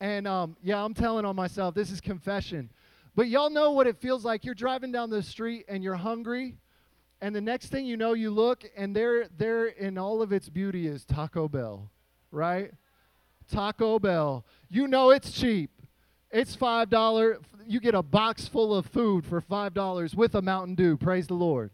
And 0.00 0.26
um, 0.26 0.56
yeah, 0.62 0.82
I'm 0.82 0.94
telling 0.94 1.24
on 1.24 1.36
myself. 1.36 1.74
This 1.74 1.90
is 1.90 2.00
confession. 2.00 2.70
But 3.14 3.28
y'all 3.28 3.48
know 3.48 3.70
what 3.70 3.86
it 3.86 3.96
feels 3.96 4.24
like. 4.24 4.44
You're 4.44 4.54
driving 4.54 4.92
down 4.92 5.08
the 5.08 5.22
street 5.22 5.64
and 5.68 5.82
you're 5.82 5.94
hungry, 5.94 6.58
and 7.22 7.34
the 7.34 7.40
next 7.40 7.68
thing 7.68 7.86
you 7.86 7.96
know, 7.96 8.12
you 8.12 8.30
look 8.30 8.64
and 8.76 8.94
there, 8.94 9.28
there 9.38 9.66
in 9.66 9.96
all 9.96 10.20
of 10.20 10.32
its 10.32 10.50
beauty 10.50 10.86
is 10.86 11.04
Taco 11.06 11.48
Bell, 11.48 11.90
right? 12.30 12.72
Taco 13.50 13.98
Bell. 13.98 14.44
You 14.68 14.86
know 14.86 15.10
it's 15.10 15.32
cheap. 15.32 15.70
It's 16.30 16.54
five 16.54 16.90
dollar. 16.90 17.38
You 17.68 17.80
get 17.80 17.94
a 17.94 18.02
box 18.02 18.48
full 18.48 18.74
of 18.74 18.86
food 18.86 19.24
for 19.24 19.40
five 19.40 19.74
dollars 19.74 20.14
with 20.14 20.34
a 20.34 20.42
Mountain 20.42 20.74
Dew. 20.74 20.96
Praise 20.96 21.26
the 21.26 21.34
Lord. 21.34 21.70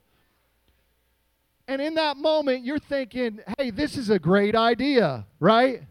And 1.69 1.81
in 1.81 1.95
that 1.95 2.17
moment, 2.17 2.65
you're 2.65 2.79
thinking, 2.79 3.41
"Hey, 3.59 3.71
this 3.71 3.97
is 3.97 4.11
a 4.11 4.19
great 4.19 4.55
idea, 4.55 5.27
right?" 5.39 5.83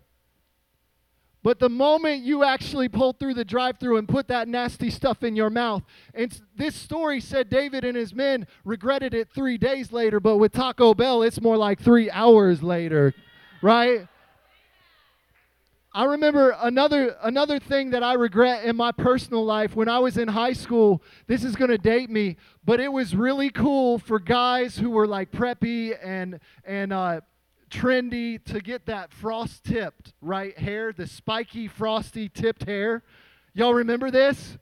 But 1.43 1.57
the 1.59 1.69
moment 1.69 2.23
you 2.23 2.43
actually 2.43 2.87
pull 2.87 3.13
through 3.13 3.33
the 3.33 3.45
drive 3.45 3.79
through 3.79 3.97
and 3.97 4.07
put 4.07 4.27
that 4.27 4.47
nasty 4.47 4.91
stuff 4.91 5.23
in 5.23 5.35
your 5.35 5.49
mouth, 5.49 5.81
and 6.13 6.39
this 6.55 6.75
story 6.75 7.19
said 7.19 7.49
David 7.49 7.83
and 7.83 7.97
his 7.97 8.13
men 8.13 8.45
regretted 8.63 9.15
it 9.15 9.29
three 9.33 9.57
days 9.57 9.91
later, 9.91 10.19
but 10.19 10.37
with 10.37 10.51
Taco 10.51 10.93
Bell, 10.93 11.23
it's 11.23 11.41
more 11.41 11.57
like 11.57 11.79
three 11.79 12.11
hours 12.11 12.61
later, 12.61 13.15
right? 13.63 14.07
I 15.93 16.05
remember 16.05 16.55
another 16.61 17.17
another 17.21 17.59
thing 17.59 17.89
that 17.89 18.01
I 18.01 18.13
regret 18.13 18.63
in 18.63 18.77
my 18.77 18.93
personal 18.93 19.43
life 19.43 19.75
when 19.75 19.89
I 19.89 19.99
was 19.99 20.17
in 20.17 20.29
high 20.29 20.53
school. 20.53 21.03
This 21.27 21.43
is 21.43 21.57
going 21.57 21.69
to 21.69 21.77
date 21.77 22.09
me, 22.09 22.37
but 22.63 22.79
it 22.79 22.87
was 22.93 23.13
really 23.13 23.49
cool 23.49 23.99
for 23.99 24.17
guys 24.17 24.77
who 24.77 24.89
were 24.89 25.05
like 25.05 25.31
preppy 25.31 25.97
and 26.01 26.39
and 26.63 26.93
uh, 26.93 27.19
trendy 27.69 28.41
to 28.45 28.61
get 28.61 28.85
that 28.85 29.11
frost 29.11 29.65
tipped 29.65 30.13
right 30.21 30.57
hair, 30.57 30.93
the 30.93 31.07
spiky 31.07 31.67
frosty 31.67 32.29
tipped 32.29 32.63
hair. 32.63 33.03
Y'all 33.53 33.73
remember 33.73 34.09
this? 34.09 34.57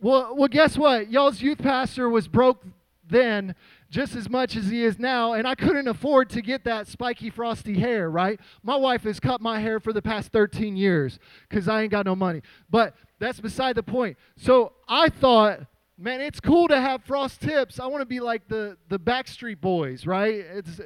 Well, 0.00 0.34
well, 0.34 0.48
guess 0.48 0.78
what? 0.78 1.10
Y'all's 1.10 1.42
youth 1.42 1.58
pastor 1.58 2.08
was 2.08 2.28
broke 2.28 2.64
then 3.06 3.54
just 3.94 4.16
as 4.16 4.28
much 4.28 4.56
as 4.56 4.66
he 4.66 4.82
is 4.82 4.98
now, 4.98 5.34
and 5.34 5.46
I 5.46 5.54
couldn't 5.54 5.86
afford 5.86 6.28
to 6.30 6.42
get 6.42 6.64
that 6.64 6.88
spiky 6.88 7.30
frosty 7.30 7.78
hair, 7.78 8.10
right? 8.10 8.40
My 8.64 8.74
wife 8.74 9.04
has 9.04 9.20
cut 9.20 9.40
my 9.40 9.60
hair 9.60 9.78
for 9.78 9.92
the 9.92 10.02
past 10.02 10.32
13 10.32 10.76
years 10.76 11.20
because 11.48 11.68
I 11.68 11.82
ain't 11.82 11.92
got 11.92 12.04
no 12.04 12.16
money. 12.16 12.42
But 12.68 12.96
that's 13.20 13.38
beside 13.38 13.76
the 13.76 13.84
point. 13.84 14.16
So 14.36 14.72
I 14.88 15.10
thought, 15.10 15.60
man, 15.96 16.20
it's 16.20 16.40
cool 16.40 16.66
to 16.68 16.80
have 16.80 17.04
frost 17.04 17.40
tips. 17.40 17.78
I 17.78 17.86
want 17.86 18.00
to 18.00 18.06
be 18.06 18.18
like 18.18 18.48
the, 18.48 18.76
the 18.88 18.98
Backstreet 18.98 19.60
Boys, 19.60 20.06
right? 20.06 20.34
It's, 20.34 20.80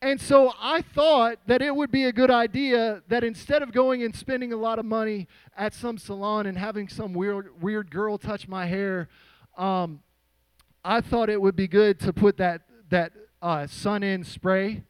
and 0.00 0.20
so 0.20 0.52
I 0.60 0.82
thought 0.82 1.38
that 1.48 1.62
it 1.62 1.74
would 1.74 1.90
be 1.90 2.04
a 2.04 2.12
good 2.12 2.30
idea 2.30 3.02
that 3.08 3.24
instead 3.24 3.62
of 3.62 3.72
going 3.72 4.04
and 4.04 4.14
spending 4.14 4.52
a 4.52 4.56
lot 4.56 4.78
of 4.78 4.84
money 4.84 5.26
at 5.56 5.74
some 5.74 5.98
salon 5.98 6.46
and 6.46 6.56
having 6.56 6.86
some 6.86 7.12
weird, 7.12 7.60
weird 7.60 7.90
girl 7.90 8.18
touch 8.18 8.46
my 8.46 8.66
hair, 8.66 9.08
um, 9.58 9.98
I 10.86 11.00
thought 11.00 11.28
it 11.28 11.42
would 11.42 11.56
be 11.56 11.66
good 11.66 11.98
to 12.00 12.12
put 12.12 12.36
that 12.36 12.62
that 12.90 13.12
uh, 13.42 13.66
Sun-In 13.66 14.22
spray, 14.22 14.84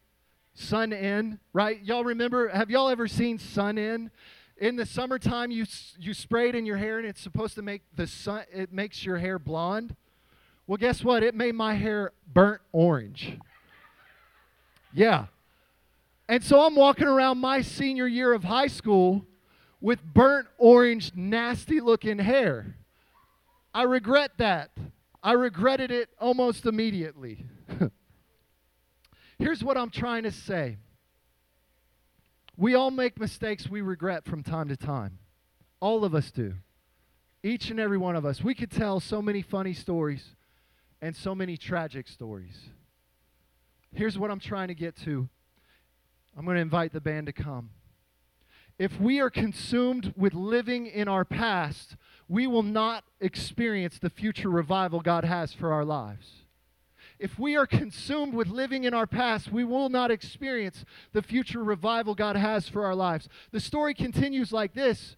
Sun-In, 0.52 1.40
right? 1.54 1.82
Y'all 1.82 2.04
remember? 2.04 2.48
Have 2.48 2.68
y'all 2.68 2.90
ever 2.90 3.08
seen 3.08 3.38
Sun-In? 3.38 4.10
In 4.58 4.76
the 4.76 4.84
summertime, 4.84 5.50
you 5.50 5.64
you 5.98 6.12
spray 6.12 6.50
it 6.50 6.54
in 6.54 6.66
your 6.66 6.76
hair, 6.76 6.98
and 6.98 7.06
it's 7.06 7.20
supposed 7.22 7.54
to 7.54 7.62
make 7.62 7.80
the 7.94 8.06
sun. 8.06 8.44
It 8.52 8.74
makes 8.74 9.06
your 9.06 9.16
hair 9.16 9.38
blonde. 9.38 9.96
Well, 10.66 10.76
guess 10.76 11.02
what? 11.02 11.22
It 11.22 11.34
made 11.34 11.54
my 11.54 11.74
hair 11.74 12.12
burnt 12.30 12.60
orange. 12.72 13.38
Yeah. 14.92 15.26
And 16.28 16.44
so 16.44 16.60
I'm 16.60 16.74
walking 16.74 17.06
around 17.06 17.38
my 17.38 17.62
senior 17.62 18.06
year 18.06 18.34
of 18.34 18.44
high 18.44 18.66
school 18.66 19.24
with 19.80 20.02
burnt 20.02 20.48
orange, 20.58 21.12
nasty 21.14 21.80
looking 21.80 22.18
hair. 22.18 22.76
I 23.72 23.84
regret 23.84 24.32
that. 24.38 24.70
I 25.26 25.32
regretted 25.32 25.90
it 25.90 26.08
almost 26.20 26.66
immediately. 26.66 27.44
Here's 29.40 29.64
what 29.64 29.76
I'm 29.76 29.90
trying 29.90 30.22
to 30.22 30.30
say 30.30 30.76
we 32.56 32.76
all 32.76 32.92
make 32.92 33.18
mistakes 33.18 33.68
we 33.68 33.80
regret 33.80 34.24
from 34.24 34.44
time 34.44 34.68
to 34.68 34.76
time. 34.76 35.18
All 35.80 36.04
of 36.04 36.14
us 36.14 36.30
do. 36.30 36.54
Each 37.42 37.70
and 37.70 37.80
every 37.80 37.98
one 37.98 38.14
of 38.14 38.24
us. 38.24 38.40
We 38.40 38.54
could 38.54 38.70
tell 38.70 39.00
so 39.00 39.20
many 39.20 39.42
funny 39.42 39.74
stories 39.74 40.24
and 41.02 41.16
so 41.16 41.34
many 41.34 41.56
tragic 41.56 42.06
stories. 42.06 42.56
Here's 43.92 44.16
what 44.16 44.30
I'm 44.30 44.38
trying 44.38 44.68
to 44.68 44.74
get 44.74 44.96
to. 44.98 45.28
I'm 46.38 46.44
going 46.44 46.54
to 46.54 46.62
invite 46.62 46.92
the 46.92 47.00
band 47.00 47.26
to 47.26 47.32
come. 47.32 47.70
If 48.78 49.00
we 49.00 49.20
are 49.20 49.30
consumed 49.30 50.14
with 50.16 50.34
living 50.34 50.86
in 50.86 51.08
our 51.08 51.24
past, 51.24 51.96
we 52.28 52.46
will 52.46 52.62
not 52.62 53.04
experience 53.20 53.98
the 53.98 54.10
future 54.10 54.50
revival 54.50 55.00
God 55.00 55.24
has 55.24 55.52
for 55.52 55.72
our 55.72 55.84
lives. 55.84 56.44
If 57.18 57.38
we 57.38 57.56
are 57.56 57.66
consumed 57.66 58.34
with 58.34 58.48
living 58.48 58.84
in 58.84 58.92
our 58.92 59.06
past, 59.06 59.50
we 59.50 59.64
will 59.64 59.88
not 59.88 60.10
experience 60.10 60.84
the 61.12 61.22
future 61.22 61.64
revival 61.64 62.14
God 62.14 62.36
has 62.36 62.68
for 62.68 62.84
our 62.84 62.94
lives. 62.94 63.28
The 63.52 63.60
story 63.60 63.94
continues 63.94 64.52
like 64.52 64.74
this. 64.74 65.16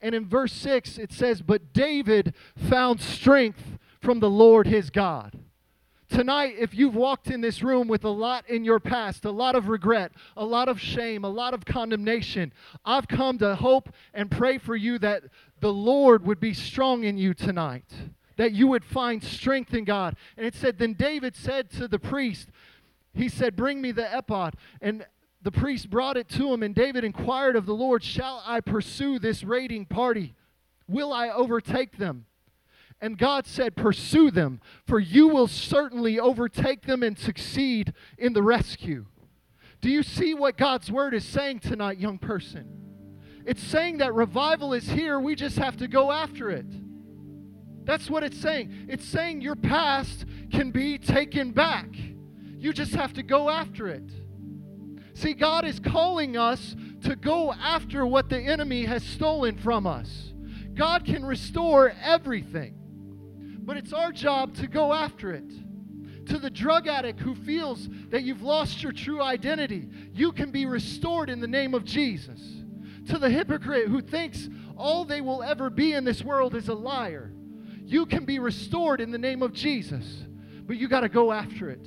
And 0.00 0.14
in 0.14 0.28
verse 0.28 0.52
6, 0.52 0.98
it 0.98 1.12
says, 1.12 1.42
But 1.42 1.72
David 1.72 2.34
found 2.56 3.00
strength 3.00 3.78
from 4.00 4.20
the 4.20 4.30
Lord 4.30 4.66
his 4.66 4.90
God. 4.90 5.38
Tonight, 6.08 6.54
if 6.56 6.72
you've 6.72 6.94
walked 6.94 7.28
in 7.28 7.40
this 7.40 7.62
room 7.62 7.88
with 7.88 8.04
a 8.04 8.08
lot 8.08 8.48
in 8.48 8.64
your 8.64 8.78
past, 8.78 9.24
a 9.24 9.30
lot 9.30 9.56
of 9.56 9.68
regret, 9.68 10.12
a 10.36 10.44
lot 10.44 10.68
of 10.68 10.80
shame, 10.80 11.24
a 11.24 11.28
lot 11.28 11.52
of 11.52 11.64
condemnation, 11.64 12.52
I've 12.84 13.08
come 13.08 13.38
to 13.38 13.56
hope 13.56 13.88
and 14.14 14.30
pray 14.30 14.58
for 14.58 14.76
you 14.76 15.00
that 15.00 15.24
the 15.60 15.72
Lord 15.72 16.26
would 16.26 16.40
be 16.40 16.54
strong 16.54 17.04
in 17.04 17.16
you 17.16 17.34
tonight, 17.34 17.90
that 18.36 18.52
you 18.52 18.66
would 18.68 18.84
find 18.84 19.22
strength 19.22 19.74
in 19.74 19.84
God. 19.84 20.16
And 20.36 20.46
it 20.46 20.54
said, 20.54 20.78
Then 20.78 20.92
David 20.92 21.34
said 21.34 21.70
to 21.72 21.88
the 21.88 21.98
priest, 21.98 22.48
He 23.14 23.28
said, 23.28 23.56
Bring 23.56 23.80
me 23.80 23.92
the 23.92 24.16
ephod. 24.16 24.54
And 24.80 25.06
the 25.42 25.52
priest 25.52 25.90
brought 25.90 26.16
it 26.16 26.28
to 26.30 26.52
him, 26.52 26.62
and 26.62 26.74
David 26.74 27.04
inquired 27.04 27.56
of 27.56 27.66
the 27.66 27.74
Lord, 27.74 28.02
Shall 28.02 28.42
I 28.44 28.60
pursue 28.60 29.18
this 29.18 29.44
raiding 29.44 29.86
party? 29.86 30.34
Will 30.88 31.12
I 31.12 31.28
overtake 31.28 31.98
them? 31.98 32.26
And 33.00 33.18
God 33.18 33.46
said, 33.46 33.76
Pursue 33.76 34.30
them, 34.30 34.60
for 34.86 34.98
you 34.98 35.28
will 35.28 35.48
certainly 35.48 36.18
overtake 36.18 36.86
them 36.86 37.02
and 37.02 37.18
succeed 37.18 37.92
in 38.18 38.32
the 38.32 38.42
rescue. 38.42 39.06
Do 39.80 39.90
you 39.90 40.02
see 40.02 40.34
what 40.34 40.56
God's 40.56 40.90
word 40.90 41.14
is 41.14 41.24
saying 41.24 41.60
tonight, 41.60 41.98
young 41.98 42.18
person? 42.18 42.95
It's 43.46 43.62
saying 43.62 43.98
that 43.98 44.12
revival 44.12 44.74
is 44.74 44.88
here, 44.88 45.20
we 45.20 45.36
just 45.36 45.56
have 45.56 45.76
to 45.76 45.86
go 45.86 46.10
after 46.10 46.50
it. 46.50 46.66
That's 47.84 48.10
what 48.10 48.24
it's 48.24 48.38
saying. 48.40 48.86
It's 48.88 49.04
saying 49.04 49.40
your 49.40 49.54
past 49.54 50.24
can 50.50 50.72
be 50.72 50.98
taken 50.98 51.52
back. 51.52 51.86
You 52.58 52.72
just 52.72 52.92
have 52.96 53.12
to 53.12 53.22
go 53.22 53.48
after 53.48 53.86
it. 53.86 54.10
See, 55.14 55.32
God 55.32 55.64
is 55.64 55.78
calling 55.78 56.36
us 56.36 56.74
to 57.04 57.14
go 57.14 57.52
after 57.52 58.04
what 58.04 58.28
the 58.28 58.40
enemy 58.40 58.84
has 58.84 59.04
stolen 59.04 59.56
from 59.56 59.86
us. 59.86 60.32
God 60.74 61.04
can 61.04 61.24
restore 61.24 61.92
everything, 62.02 62.74
but 63.60 63.76
it's 63.76 63.92
our 63.92 64.10
job 64.10 64.56
to 64.56 64.66
go 64.66 64.92
after 64.92 65.32
it. 65.32 65.48
To 66.26 66.38
the 66.40 66.50
drug 66.50 66.88
addict 66.88 67.20
who 67.20 67.36
feels 67.36 67.88
that 68.10 68.24
you've 68.24 68.42
lost 68.42 68.82
your 68.82 68.90
true 68.90 69.22
identity, 69.22 69.88
you 70.12 70.32
can 70.32 70.50
be 70.50 70.66
restored 70.66 71.30
in 71.30 71.40
the 71.40 71.46
name 71.46 71.72
of 71.72 71.84
Jesus. 71.84 72.40
To 73.06 73.18
the 73.18 73.30
hypocrite 73.30 73.88
who 73.88 74.00
thinks 74.00 74.48
all 74.76 75.04
they 75.04 75.20
will 75.20 75.42
ever 75.42 75.70
be 75.70 75.92
in 75.92 76.04
this 76.04 76.22
world 76.22 76.54
is 76.54 76.68
a 76.68 76.74
liar, 76.74 77.32
you 77.84 78.06
can 78.06 78.24
be 78.24 78.38
restored 78.38 79.00
in 79.00 79.10
the 79.10 79.18
name 79.18 79.42
of 79.42 79.52
Jesus, 79.52 80.24
but 80.66 80.76
you 80.76 80.88
got 80.88 81.00
to 81.00 81.08
go 81.08 81.32
after 81.32 81.70
it. 81.70 81.86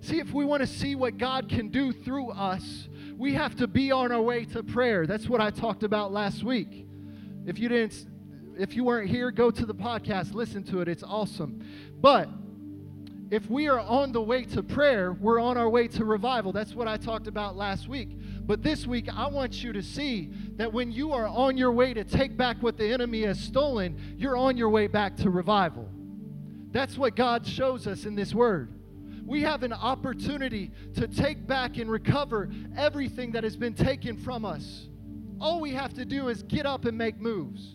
See, 0.00 0.18
if 0.18 0.32
we 0.32 0.44
want 0.44 0.60
to 0.60 0.66
see 0.66 0.94
what 0.94 1.18
God 1.18 1.48
can 1.48 1.68
do 1.68 1.92
through 1.92 2.30
us, 2.30 2.88
we 3.16 3.34
have 3.34 3.56
to 3.56 3.66
be 3.66 3.92
on 3.92 4.12
our 4.12 4.22
way 4.22 4.44
to 4.46 4.62
prayer. 4.62 5.06
That's 5.06 5.28
what 5.28 5.40
I 5.40 5.50
talked 5.50 5.82
about 5.82 6.12
last 6.12 6.42
week. 6.42 6.86
If 7.44 7.58
you 7.58 7.68
didn't 7.68 8.06
if 8.58 8.74
you 8.74 8.84
weren't 8.84 9.10
here, 9.10 9.30
go 9.30 9.50
to 9.50 9.66
the 9.66 9.74
podcast, 9.74 10.32
listen 10.32 10.64
to 10.64 10.80
it. 10.80 10.88
It's 10.88 11.02
awesome. 11.02 11.62
But 12.00 12.28
if 13.30 13.50
we 13.50 13.68
are 13.68 13.80
on 13.80 14.12
the 14.12 14.22
way 14.22 14.44
to 14.44 14.62
prayer, 14.62 15.12
we're 15.12 15.40
on 15.40 15.56
our 15.56 15.68
way 15.68 15.88
to 15.88 16.04
revival. 16.04 16.52
That's 16.52 16.74
what 16.74 16.88
I 16.88 16.96
talked 16.96 17.26
about 17.26 17.56
last 17.56 17.88
week. 17.88 18.18
But 18.46 18.62
this 18.62 18.86
week, 18.86 19.08
I 19.12 19.26
want 19.26 19.62
you 19.62 19.72
to 19.72 19.82
see 19.82 20.30
that 20.56 20.72
when 20.72 20.92
you 20.92 21.12
are 21.12 21.26
on 21.26 21.56
your 21.56 21.72
way 21.72 21.92
to 21.94 22.04
take 22.04 22.36
back 22.36 22.62
what 22.62 22.76
the 22.76 22.92
enemy 22.92 23.22
has 23.22 23.40
stolen, 23.40 24.00
you're 24.16 24.36
on 24.36 24.56
your 24.56 24.70
way 24.70 24.86
back 24.86 25.16
to 25.18 25.30
revival. 25.30 25.88
That's 26.70 26.96
what 26.96 27.16
God 27.16 27.44
shows 27.44 27.86
us 27.86 28.04
in 28.04 28.14
this 28.14 28.34
word. 28.34 28.72
We 29.24 29.42
have 29.42 29.64
an 29.64 29.72
opportunity 29.72 30.70
to 30.94 31.08
take 31.08 31.46
back 31.46 31.78
and 31.78 31.90
recover 31.90 32.48
everything 32.76 33.32
that 33.32 33.42
has 33.42 33.56
been 33.56 33.74
taken 33.74 34.16
from 34.16 34.44
us. 34.44 34.88
All 35.40 35.60
we 35.60 35.72
have 35.72 35.94
to 35.94 36.04
do 36.04 36.28
is 36.28 36.44
get 36.44 36.66
up 36.66 36.84
and 36.84 36.96
make 36.96 37.20
moves. 37.20 37.74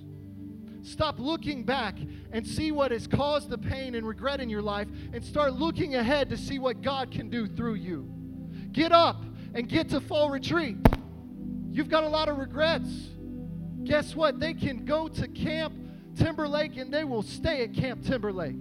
Stop 0.84 1.20
looking 1.20 1.64
back 1.64 1.96
and 2.32 2.48
see 2.48 2.72
what 2.72 2.92
has 2.92 3.06
caused 3.08 3.50
the 3.50 3.58
pain 3.58 3.96
and 3.96 4.08
regret 4.08 4.40
in 4.40 4.50
your 4.50 4.62
life 4.62 4.88
and 5.14 5.24
start 5.24 5.54
looking 5.54 5.96
ahead 5.96 6.30
to 6.30 6.38
see 6.38 6.58
what 6.58 6.82
God 6.82 7.12
can 7.12 7.30
do 7.30 7.46
through 7.46 7.76
you. 7.76 8.10
Get 8.72 8.92
up 8.92 9.24
and 9.54 9.68
get 9.68 9.90
to 9.90 10.02
full 10.02 10.30
retreat. 10.30 10.78
You've 11.72 11.90
got 11.90 12.04
a 12.04 12.10
lot 12.10 12.30
of 12.30 12.38
regrets. 12.38 13.10
Guess 13.84 14.16
what? 14.16 14.40
They 14.40 14.54
can 14.54 14.86
go 14.86 15.08
to 15.08 15.28
Camp 15.28 15.74
Timberlake 16.16 16.78
and 16.78 16.94
they 16.94 17.04
will 17.04 17.24
stay 17.24 17.64
at 17.64 17.74
Camp 17.74 18.04
Timberlake. 18.04 18.56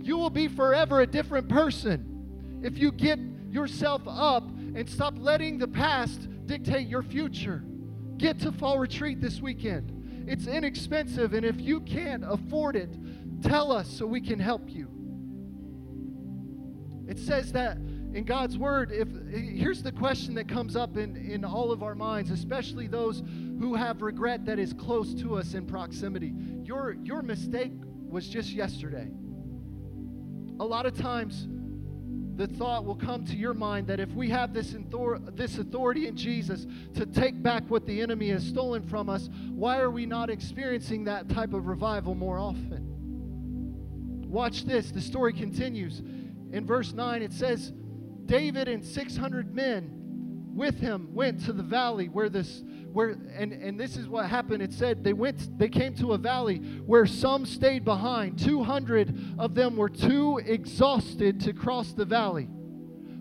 You 0.00 0.18
will 0.18 0.30
be 0.30 0.48
forever 0.48 1.00
a 1.00 1.06
different 1.06 1.48
person 1.48 2.60
if 2.62 2.78
you 2.78 2.92
get 2.92 3.18
yourself 3.50 4.02
up 4.06 4.44
and 4.74 4.88
stop 4.88 5.14
letting 5.18 5.58
the 5.58 5.68
past 5.68 6.28
dictate 6.46 6.88
your 6.88 7.02
future. 7.02 7.64
Get 8.18 8.38
to 8.40 8.52
fall 8.52 8.78
retreat 8.78 9.20
this 9.20 9.40
weekend. 9.40 10.26
It's 10.26 10.46
inexpensive, 10.46 11.34
and 11.34 11.44
if 11.44 11.60
you 11.60 11.80
can't 11.80 12.24
afford 12.24 12.76
it, 12.76 12.90
tell 13.42 13.72
us 13.72 13.88
so 13.88 14.06
we 14.06 14.20
can 14.20 14.38
help 14.38 14.70
you. 14.70 14.88
It 17.06 17.18
says 17.18 17.52
that 17.52 17.76
in 18.14 18.22
God's 18.22 18.56
word, 18.56 18.92
if 18.92 19.08
here's 19.28 19.82
the 19.82 19.90
question 19.90 20.34
that 20.34 20.48
comes 20.48 20.76
up 20.76 20.96
in, 20.96 21.16
in 21.16 21.44
all 21.44 21.72
of 21.72 21.82
our 21.82 21.96
minds, 21.96 22.30
especially 22.30 22.86
those 22.86 23.24
who 23.58 23.74
have 23.74 24.02
regret 24.02 24.44
that 24.46 24.58
is 24.60 24.72
close 24.72 25.14
to 25.14 25.36
us 25.36 25.54
in 25.54 25.66
proximity. 25.66 26.32
Your 26.62 26.92
your 26.92 27.22
mistake 27.22 27.72
was 28.08 28.28
just 28.28 28.50
yesterday. 28.50 29.10
A 30.60 30.64
lot 30.64 30.86
of 30.86 30.96
times 30.96 31.48
the 32.36 32.46
thought 32.46 32.84
will 32.84 32.96
come 32.96 33.24
to 33.24 33.36
your 33.36 33.54
mind 33.54 33.88
that 33.88 33.98
if 33.98 34.10
we 34.12 34.28
have 34.30 34.52
this, 34.52 34.74
this 35.34 35.58
authority 35.58 36.06
in 36.06 36.16
Jesus 36.16 36.66
to 36.94 37.06
take 37.06 37.42
back 37.42 37.64
what 37.68 37.86
the 37.86 38.00
enemy 38.00 38.28
has 38.30 38.44
stolen 38.44 38.82
from 38.82 39.08
us, 39.08 39.28
why 39.50 39.78
are 39.78 39.90
we 39.90 40.04
not 40.04 40.30
experiencing 40.30 41.04
that 41.04 41.28
type 41.28 41.52
of 41.52 41.66
revival 41.66 42.14
more 42.14 42.38
often? 42.38 42.90
Watch 44.28 44.64
this. 44.64 44.90
The 44.90 45.00
story 45.00 45.32
continues. 45.32 46.00
In 46.50 46.64
verse 46.66 46.92
9, 46.92 47.22
it 47.22 47.32
says, 47.32 47.72
David 48.26 48.68
and 48.68 48.84
600 48.84 49.54
men 49.54 50.00
with 50.54 50.78
him 50.78 51.08
went 51.12 51.44
to 51.44 51.52
the 51.52 51.62
valley 51.62 52.06
where 52.06 52.28
this 52.28 52.62
where 52.92 53.10
and 53.36 53.52
and 53.52 53.78
this 53.78 53.96
is 53.96 54.06
what 54.06 54.26
happened. 54.26 54.62
It 54.62 54.72
said 54.72 55.02
they 55.02 55.12
went 55.12 55.58
they 55.58 55.68
came 55.68 55.94
to 55.96 56.12
a 56.12 56.18
valley 56.18 56.58
where 56.86 57.06
some 57.06 57.44
stayed 57.44 57.84
behind. 57.84 58.38
200 58.38 59.34
of 59.38 59.54
them 59.54 59.76
were 59.76 59.88
too 59.88 60.38
exhausted 60.44 61.40
to 61.40 61.52
cross 61.52 61.92
the 61.92 62.04
valley. 62.04 62.48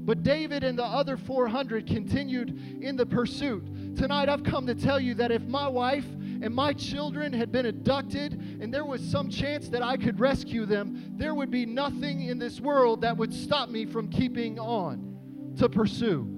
But 0.06 0.22
David 0.22 0.64
and 0.64 0.78
the 0.78 0.84
other 0.84 1.16
400 1.16 1.88
continued 1.88 2.82
in 2.82 2.98
the 2.98 3.06
pursuit. 3.06 3.96
Tonight 3.96 4.28
I've 4.30 4.44
come 4.44 4.68
to 4.68 4.76
tell 4.76 5.00
you 5.00 5.14
that 5.16 5.32
if 5.32 5.44
my 5.44 5.68
wife 5.68 6.06
and 6.44 6.54
my 6.54 6.74
children 6.74 7.34
had 7.34 7.52
been 7.52 7.66
abducted 7.66 8.34
and 8.62 8.74
there 8.74 8.86
was 8.86 9.02
some 9.02 9.30
chance 9.30 9.70
that 9.70 9.82
I 9.82 9.98
could 9.98 10.20
rescue 10.20 10.66
them 10.66 11.14
there 11.16 11.34
would 11.34 11.50
be 11.50 11.66
nothing 11.66 12.22
in 12.24 12.38
this 12.38 12.60
world 12.60 13.02
that 13.02 13.18
would 13.18 13.34
stop 13.34 13.70
me 13.70 13.86
from 13.86 14.10
keeping 14.10 14.60
on 14.60 15.18
to 15.58 15.70
pursue 15.70 16.34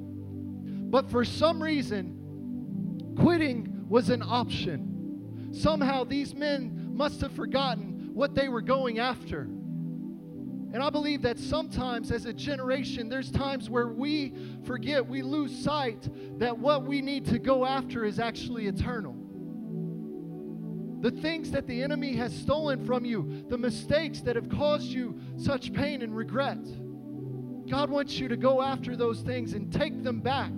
but 0.95 1.09
for 1.09 1.25
some 1.25 1.61
reason, 1.61 3.15
quitting 3.17 3.85
was 3.89 4.09
an 4.09 4.21
option. 4.21 5.49
Somehow 5.51 6.03
these 6.03 6.33
men 6.33 6.95
must 6.95 7.19
have 7.21 7.33
forgotten 7.33 8.11
what 8.13 8.35
they 8.35 8.47
were 8.47 8.61
going 8.61 8.99
after. 8.99 9.41
And 9.41 10.77
I 10.77 10.89
believe 10.89 11.21
that 11.23 11.39
sometimes 11.39 12.11
as 12.11 12.25
a 12.25 12.33
generation, 12.33 13.09
there's 13.09 13.31
times 13.31 13.69
where 13.69 13.87
we 13.87 14.35
forget, 14.63 15.05
we 15.05 15.21
lose 15.21 15.53
sight 15.53 16.07
that 16.39 16.57
what 16.57 16.83
we 16.83 17.01
need 17.01 17.25
to 17.25 17.39
go 17.39 17.65
after 17.65 18.05
is 18.05 18.19
actually 18.19 18.67
eternal. 18.67 19.15
The 21.01 21.11
things 21.11 21.51
that 21.51 21.67
the 21.67 21.83
enemy 21.83 22.15
has 22.15 22.35
stolen 22.35 22.85
from 22.85 23.05
you, 23.05 23.45
the 23.49 23.57
mistakes 23.57 24.21
that 24.21 24.35
have 24.35 24.49
caused 24.49 24.87
you 24.87 25.19
such 25.37 25.73
pain 25.73 26.01
and 26.01 26.15
regret. 26.15 26.59
God 27.69 27.89
wants 27.89 28.17
you 28.17 28.27
to 28.27 28.37
go 28.37 28.61
after 28.61 28.95
those 28.95 29.21
things 29.21 29.53
and 29.53 29.71
take 29.71 30.03
them 30.03 30.21
back 30.21 30.51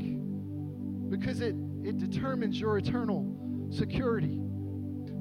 because 1.09 1.41
it, 1.41 1.55
it 1.83 1.97
determines 1.97 2.59
your 2.59 2.77
eternal 2.77 3.67
security. 3.69 4.39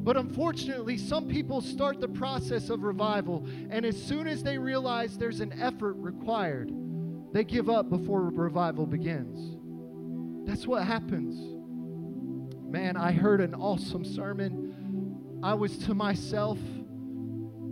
But 0.07 0.16
unfortunately, 0.16 0.98
some 0.98 1.26
people 1.26 1.61
start 1.61 2.00
the 2.00 2.09
process 2.09 2.70
of 2.70 2.85
revival, 2.85 3.44
and 3.70 3.85
as 3.85 4.00
soon 4.00 4.29
as 4.29 4.42
they 4.42 4.57
realize 4.57 5.18
there's 5.18 5.40
an 5.40 5.52
effort 5.61 5.94
required, 5.94 6.72
they 7.33 7.42
give 7.42 7.68
up 7.68 7.90
before 7.90 8.31
revival 8.31 8.87
begins. 8.87 9.57
That's 10.48 10.66
what 10.66 10.85
happens. 10.85 11.57
Man, 12.70 12.96
I 12.96 13.11
heard 13.11 13.40
an 13.40 13.55
awesome 13.55 14.05
sermon. 14.05 14.65
I 15.42 15.55
was 15.55 15.77
to 15.79 15.94
myself, 15.94 16.59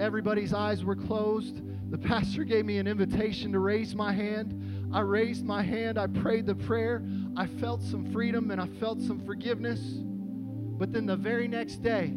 everybody's 0.01 0.53
eyes 0.53 0.85
were 0.85 0.97
closed. 0.97 1.63
The 1.91 1.99
pastor 1.99 2.45
gave 2.45 2.65
me 2.65 2.79
an 2.79 2.87
invitation 2.87 3.53
to 3.53 3.59
raise 3.59 3.95
my 3.95 4.13
hand. 4.13 4.91
I 4.93 5.01
raised 5.01 5.45
my 5.45 5.63
hand, 5.63 5.99
I 5.99 6.07
prayed 6.07 6.47
the 6.47 6.55
prayer. 6.55 7.03
I 7.37 7.47
felt 7.47 7.83
some 7.83 8.13
freedom 8.13 8.51
and 8.51 8.61
I 8.61 8.67
felt 8.67 9.01
some 9.01 9.25
forgiveness. 9.25 9.81
But 9.81 10.93
then 10.93 11.07
the 11.07 11.17
very 11.17 11.49
next 11.49 11.83
day, 11.83 12.15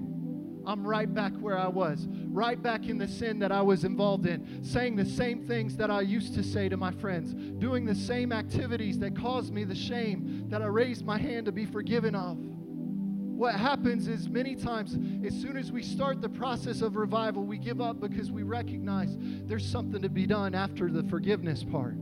I'm 0.65 0.85
right 0.85 1.11
back 1.11 1.33
where 1.39 1.57
I 1.57 1.69
was, 1.69 2.07
right 2.25 2.61
back 2.61 2.87
in 2.87 2.97
the 2.97 3.07
sin 3.07 3.39
that 3.39 3.53
I 3.53 3.61
was 3.61 3.85
involved 3.85 4.25
in, 4.25 4.63
saying 4.63 4.97
the 4.97 5.05
same 5.05 5.47
things 5.47 5.77
that 5.77 5.89
I 5.89 6.01
used 6.01 6.33
to 6.35 6.43
say 6.43 6.67
to 6.67 6.75
my 6.75 6.91
friends, 6.91 7.33
doing 7.59 7.85
the 7.85 7.95
same 7.95 8.33
activities 8.33 8.99
that 8.99 9.15
caused 9.15 9.53
me 9.53 9.63
the 9.63 9.75
shame 9.75 10.45
that 10.49 10.61
I 10.61 10.65
raised 10.65 11.05
my 11.05 11.17
hand 11.17 11.45
to 11.45 11.53
be 11.53 11.65
forgiven 11.65 12.15
of. 12.15 12.37
What 13.37 13.53
happens 13.53 14.07
is 14.07 14.27
many 14.27 14.55
times, 14.55 14.97
as 15.23 15.39
soon 15.39 15.57
as 15.57 15.71
we 15.71 15.83
start 15.83 16.21
the 16.21 16.29
process 16.29 16.81
of 16.81 16.95
revival, 16.95 17.43
we 17.43 17.59
give 17.59 17.79
up 17.79 17.99
because 17.99 18.31
we 18.31 18.41
recognize 18.41 19.15
there's 19.19 19.63
something 19.63 20.01
to 20.01 20.09
be 20.09 20.25
done 20.25 20.55
after 20.55 20.89
the 20.89 21.03
forgiveness 21.03 21.63
part. 21.63 21.93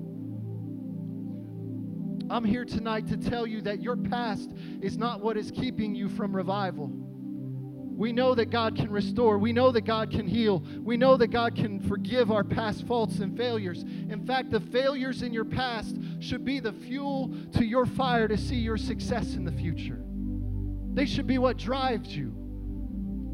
I'm 2.29 2.45
here 2.45 2.63
tonight 2.63 3.09
to 3.09 3.17
tell 3.17 3.45
you 3.45 3.61
that 3.63 3.83
your 3.83 3.97
past 3.97 4.53
is 4.81 4.97
not 4.97 5.19
what 5.19 5.35
is 5.35 5.51
keeping 5.51 5.93
you 5.93 6.07
from 6.07 6.33
revival. 6.33 6.87
We 6.87 8.13
know 8.13 8.33
that 8.33 8.49
God 8.49 8.77
can 8.77 8.89
restore. 8.89 9.37
We 9.37 9.51
know 9.51 9.73
that 9.73 9.81
God 9.81 10.11
can 10.11 10.27
heal. 10.27 10.63
We 10.79 10.95
know 10.95 11.17
that 11.17 11.31
God 11.31 11.53
can 11.53 11.81
forgive 11.81 12.31
our 12.31 12.45
past 12.45 12.87
faults 12.87 13.19
and 13.19 13.35
failures. 13.35 13.83
In 13.83 14.25
fact, 14.25 14.51
the 14.51 14.61
failures 14.61 15.21
in 15.21 15.33
your 15.33 15.43
past 15.43 15.97
should 16.21 16.45
be 16.45 16.61
the 16.61 16.71
fuel 16.71 17.35
to 17.51 17.65
your 17.65 17.85
fire 17.85 18.29
to 18.29 18.37
see 18.37 18.55
your 18.55 18.77
success 18.77 19.35
in 19.35 19.43
the 19.43 19.51
future. 19.51 20.01
They 20.95 21.05
should 21.05 21.27
be 21.27 21.38
what 21.38 21.58
drives 21.58 22.15
you. 22.15 22.34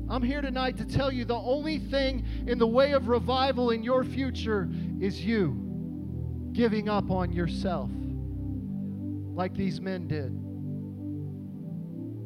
I'm 0.09 0.23
here 0.23 0.41
tonight 0.41 0.77
to 0.77 0.85
tell 0.85 1.11
you 1.11 1.25
the 1.25 1.35
only 1.35 1.77
thing 1.77 2.25
in 2.47 2.57
the 2.57 2.65
way 2.65 2.93
of 2.93 3.07
revival 3.07 3.69
in 3.69 3.83
your 3.83 4.03
future 4.03 4.67
is 4.99 5.23
you 5.23 6.49
giving 6.53 6.89
up 6.89 7.11
on 7.11 7.31
yourself 7.31 7.91
like 9.35 9.53
these 9.55 9.79
men 9.79 10.07
did. 10.07 10.35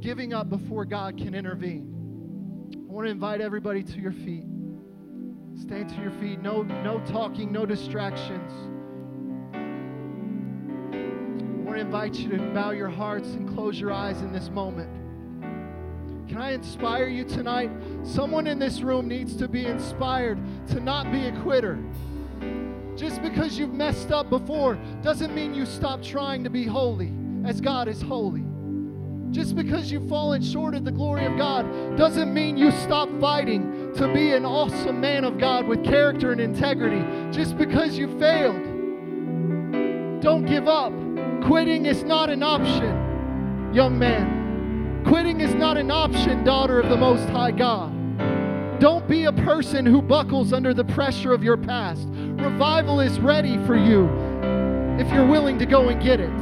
Giving 0.02 0.34
up 0.34 0.50
before 0.50 0.86
God 0.86 1.17
can 1.17 1.36
intervene. 1.36 2.71
I 2.74 2.91
want 2.91 3.06
to 3.06 3.12
invite 3.12 3.41
everybody 3.41 3.84
to 3.84 4.00
your 4.00 4.13
feet. 4.13 4.45
Stay 5.60 5.84
to 5.84 6.02
your 6.02 6.12
feet. 6.12 6.41
No, 6.41 6.62
no 6.62 7.02
talking, 7.06 7.52
no 7.52 7.65
distractions. 7.65 8.54
I 9.54 9.58
want 11.65 11.76
to 11.76 11.82
invite 11.82 12.15
you 12.15 12.30
to 12.30 12.38
bow 12.54 12.71
your 12.71 12.89
hearts 12.89 13.28
and 13.32 13.54
close 13.54 13.78
your 13.78 13.91
eyes 13.91 14.21
in 14.21 14.32
this 14.32 14.50
moment. 14.50 15.05
Can 16.36 16.43
I 16.43 16.52
inspire 16.52 17.08
you 17.08 17.24
tonight? 17.24 17.71
Someone 18.04 18.45
in 18.45 18.60
this 18.60 18.82
room 18.82 19.08
needs 19.08 19.38
to 19.38 19.48
be 19.48 19.65
inspired 19.65 20.38
to 20.67 20.82
not 20.82 21.10
be 21.10 21.28
a 21.28 21.41
quitter. 21.43 21.82
Just 22.98 23.21
because 23.21 23.58
you've 23.58 23.74
messed 23.74 24.12
up 24.12 24.30
before 24.30 24.78
doesn't 25.02 25.34
mean 25.34 25.54
you 25.54 25.65
stop 25.65 26.04
trying 26.04 26.43
to 26.43 26.50
be 26.50 26.65
holy 26.65 27.13
as 27.45 27.62
God 27.62 27.88
is 27.88 28.02
holy. 28.02 28.43
Just 29.32 29.56
because 29.56 29.89
you've 29.89 30.10
fallen 30.10 30.41
short 30.41 30.76
of 30.76 30.84
the 30.84 30.91
glory 30.91 31.24
of 31.24 31.38
God 31.38 31.95
doesn't 31.95 32.34
mean 32.34 32.58
you 32.58 32.69
stop 32.71 33.08
fighting 33.21 33.93
to 33.95 34.12
be 34.12 34.34
an 34.34 34.43
awesome 34.45 35.00
man 35.00 35.24
of 35.24 35.38
God 35.38 35.65
with 35.65 35.86
character 35.86 36.34
and 36.34 36.41
integrity. 36.41 37.02
Just 37.32 37.58
because 37.58 37.98
you 37.98 38.10
failed, 38.19 38.62
don't 40.21 40.45
give 40.45 40.67
up. 40.67 40.91
Quitting 41.45 41.86
is 41.86 42.04
not 42.04 42.30
an 42.30 42.43
option, 42.43 43.71
young 43.74 43.98
man. 43.98 44.35
Quitting 45.08 45.39
is 45.39 45.54
not 45.54 45.78
an 45.78 45.91
option, 45.91 46.44
daughter 46.44 46.80
of 46.80 46.89
the 46.89 46.98
Most 46.98 47.30
High 47.30 47.52
God. 47.52 47.91
Don't 48.80 49.08
be 49.08 49.26
a 49.26 49.32
person 49.32 49.86
who 49.86 50.02
buckles 50.02 50.52
under 50.52 50.74
the 50.74 50.84
pressure 50.84 51.32
of 51.32 51.44
your 51.44 51.58
past. 51.58 52.08
Revival 52.10 53.00
is 53.00 53.20
ready 53.20 53.63
for 53.68 53.76
you 53.76 54.10
if 55.00 55.08
you're 55.13 55.28
willing 55.28 55.60
to 55.60 55.68
go 55.68 55.89
and 55.89 56.02
get 56.02 56.20
it. 56.20 56.36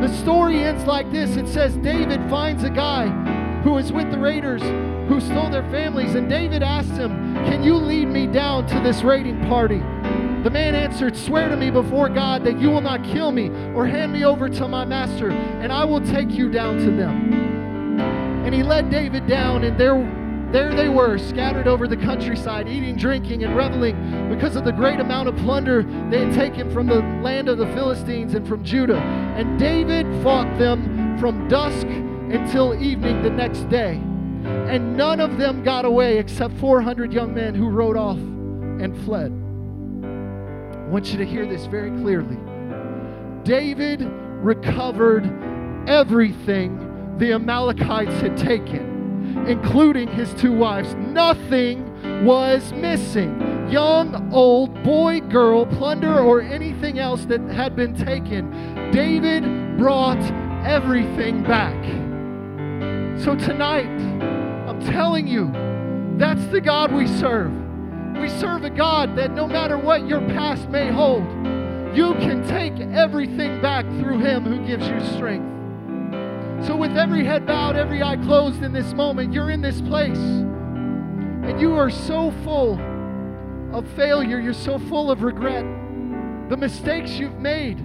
The 0.00 0.08
story 0.18 0.58
ends 0.58 0.84
like 0.84 1.10
this 1.10 1.36
it 1.36 1.48
says 1.48 1.76
David 1.78 2.20
finds 2.30 2.62
a 2.62 2.70
guy 2.70 3.08
who 3.62 3.76
is 3.78 3.90
with 3.90 4.08
the 4.12 4.18
raiders 4.18 4.62
who 5.08 5.20
stole 5.20 5.50
their 5.50 5.68
families, 5.70 6.14
and 6.14 6.28
David 6.30 6.62
asked 6.62 6.92
him, 6.92 7.34
Can 7.46 7.64
you 7.64 7.74
lead 7.74 8.06
me 8.06 8.28
down 8.28 8.68
to 8.68 8.80
this 8.80 9.02
raiding 9.02 9.40
party? 9.48 9.78
The 10.44 10.50
man 10.50 10.76
answered, 10.76 11.16
Swear 11.16 11.48
to 11.48 11.56
me 11.56 11.70
before 11.70 12.08
God 12.08 12.44
that 12.44 12.60
you 12.60 12.70
will 12.70 12.82
not 12.82 13.02
kill 13.02 13.32
me 13.32 13.48
or 13.74 13.84
hand 13.86 14.12
me 14.12 14.24
over 14.24 14.48
to 14.48 14.68
my 14.68 14.84
master, 14.84 15.30
and 15.30 15.72
I 15.72 15.84
will 15.84 16.00
take 16.00 16.30
you 16.30 16.50
down 16.50 16.78
to 16.78 16.90
them. 16.92 17.63
He 18.54 18.62
led 18.62 18.88
David 18.88 19.26
down, 19.26 19.64
and 19.64 19.76
there, 19.76 19.98
there 20.52 20.72
they 20.76 20.88
were, 20.88 21.18
scattered 21.18 21.66
over 21.66 21.88
the 21.88 21.96
countryside, 21.96 22.68
eating, 22.68 22.94
drinking, 22.94 23.42
and 23.42 23.56
reveling 23.56 24.28
because 24.28 24.54
of 24.54 24.64
the 24.64 24.70
great 24.70 25.00
amount 25.00 25.28
of 25.28 25.36
plunder 25.38 25.82
they 26.08 26.24
had 26.24 26.32
taken 26.32 26.70
from 26.72 26.86
the 26.86 27.00
land 27.20 27.48
of 27.48 27.58
the 27.58 27.66
Philistines 27.68 28.34
and 28.34 28.46
from 28.46 28.62
Judah. 28.62 29.00
And 29.00 29.58
David 29.58 30.06
fought 30.22 30.56
them 30.56 31.18
from 31.18 31.48
dusk 31.48 31.84
until 31.88 32.80
evening 32.80 33.22
the 33.22 33.30
next 33.30 33.68
day. 33.68 33.94
And 34.44 34.96
none 34.96 35.18
of 35.18 35.36
them 35.36 35.64
got 35.64 35.84
away 35.84 36.18
except 36.18 36.56
400 36.58 37.12
young 37.12 37.34
men 37.34 37.56
who 37.56 37.68
rode 37.68 37.96
off 37.96 38.18
and 38.18 38.96
fled. 39.04 39.32
I 40.76 40.88
want 40.90 41.10
you 41.10 41.18
to 41.18 41.26
hear 41.26 41.44
this 41.44 41.66
very 41.66 41.90
clearly. 41.90 42.38
David 43.42 44.02
recovered 44.02 45.24
everything 45.88 46.83
the 47.18 47.32
Amalekites 47.32 48.14
had 48.20 48.36
taken, 48.36 49.44
including 49.46 50.08
his 50.08 50.32
two 50.34 50.52
wives. 50.52 50.94
Nothing 50.94 52.24
was 52.24 52.72
missing. 52.72 53.40
Young, 53.70 54.32
old, 54.32 54.82
boy, 54.82 55.20
girl, 55.20 55.66
plunder, 55.66 56.18
or 56.18 56.42
anything 56.42 56.98
else 56.98 57.24
that 57.26 57.40
had 57.42 57.76
been 57.76 57.94
taken. 57.94 58.50
David 58.90 59.44
brought 59.78 60.22
everything 60.64 61.42
back. 61.42 61.82
So 63.20 63.36
tonight, 63.36 63.88
I'm 64.68 64.80
telling 64.86 65.26
you, 65.26 65.50
that's 66.18 66.44
the 66.46 66.60
God 66.60 66.92
we 66.92 67.06
serve. 67.06 67.52
We 68.20 68.28
serve 68.28 68.64
a 68.64 68.70
God 68.70 69.16
that 69.16 69.32
no 69.32 69.46
matter 69.46 69.78
what 69.78 70.06
your 70.06 70.20
past 70.20 70.68
may 70.68 70.90
hold, 70.90 71.24
you 71.96 72.14
can 72.14 72.46
take 72.48 72.74
everything 72.92 73.60
back 73.62 73.84
through 74.00 74.18
Him 74.18 74.44
who 74.44 74.66
gives 74.66 74.86
you 74.88 75.00
strength. 75.16 75.53
So, 76.66 76.76
with 76.76 76.96
every 76.96 77.24
head 77.24 77.46
bowed, 77.46 77.76
every 77.76 78.02
eye 78.02 78.16
closed 78.16 78.62
in 78.62 78.72
this 78.72 78.92
moment, 78.94 79.32
you're 79.32 79.50
in 79.50 79.60
this 79.60 79.80
place 79.82 80.16
and 80.16 81.60
you 81.60 81.74
are 81.74 81.90
so 81.90 82.30
full 82.42 82.80
of 83.74 83.86
failure, 83.94 84.40
you're 84.40 84.54
so 84.54 84.78
full 84.78 85.10
of 85.10 85.22
regret, 85.22 85.64
the 86.48 86.56
mistakes 86.56 87.12
you've 87.18 87.38
made. 87.38 87.78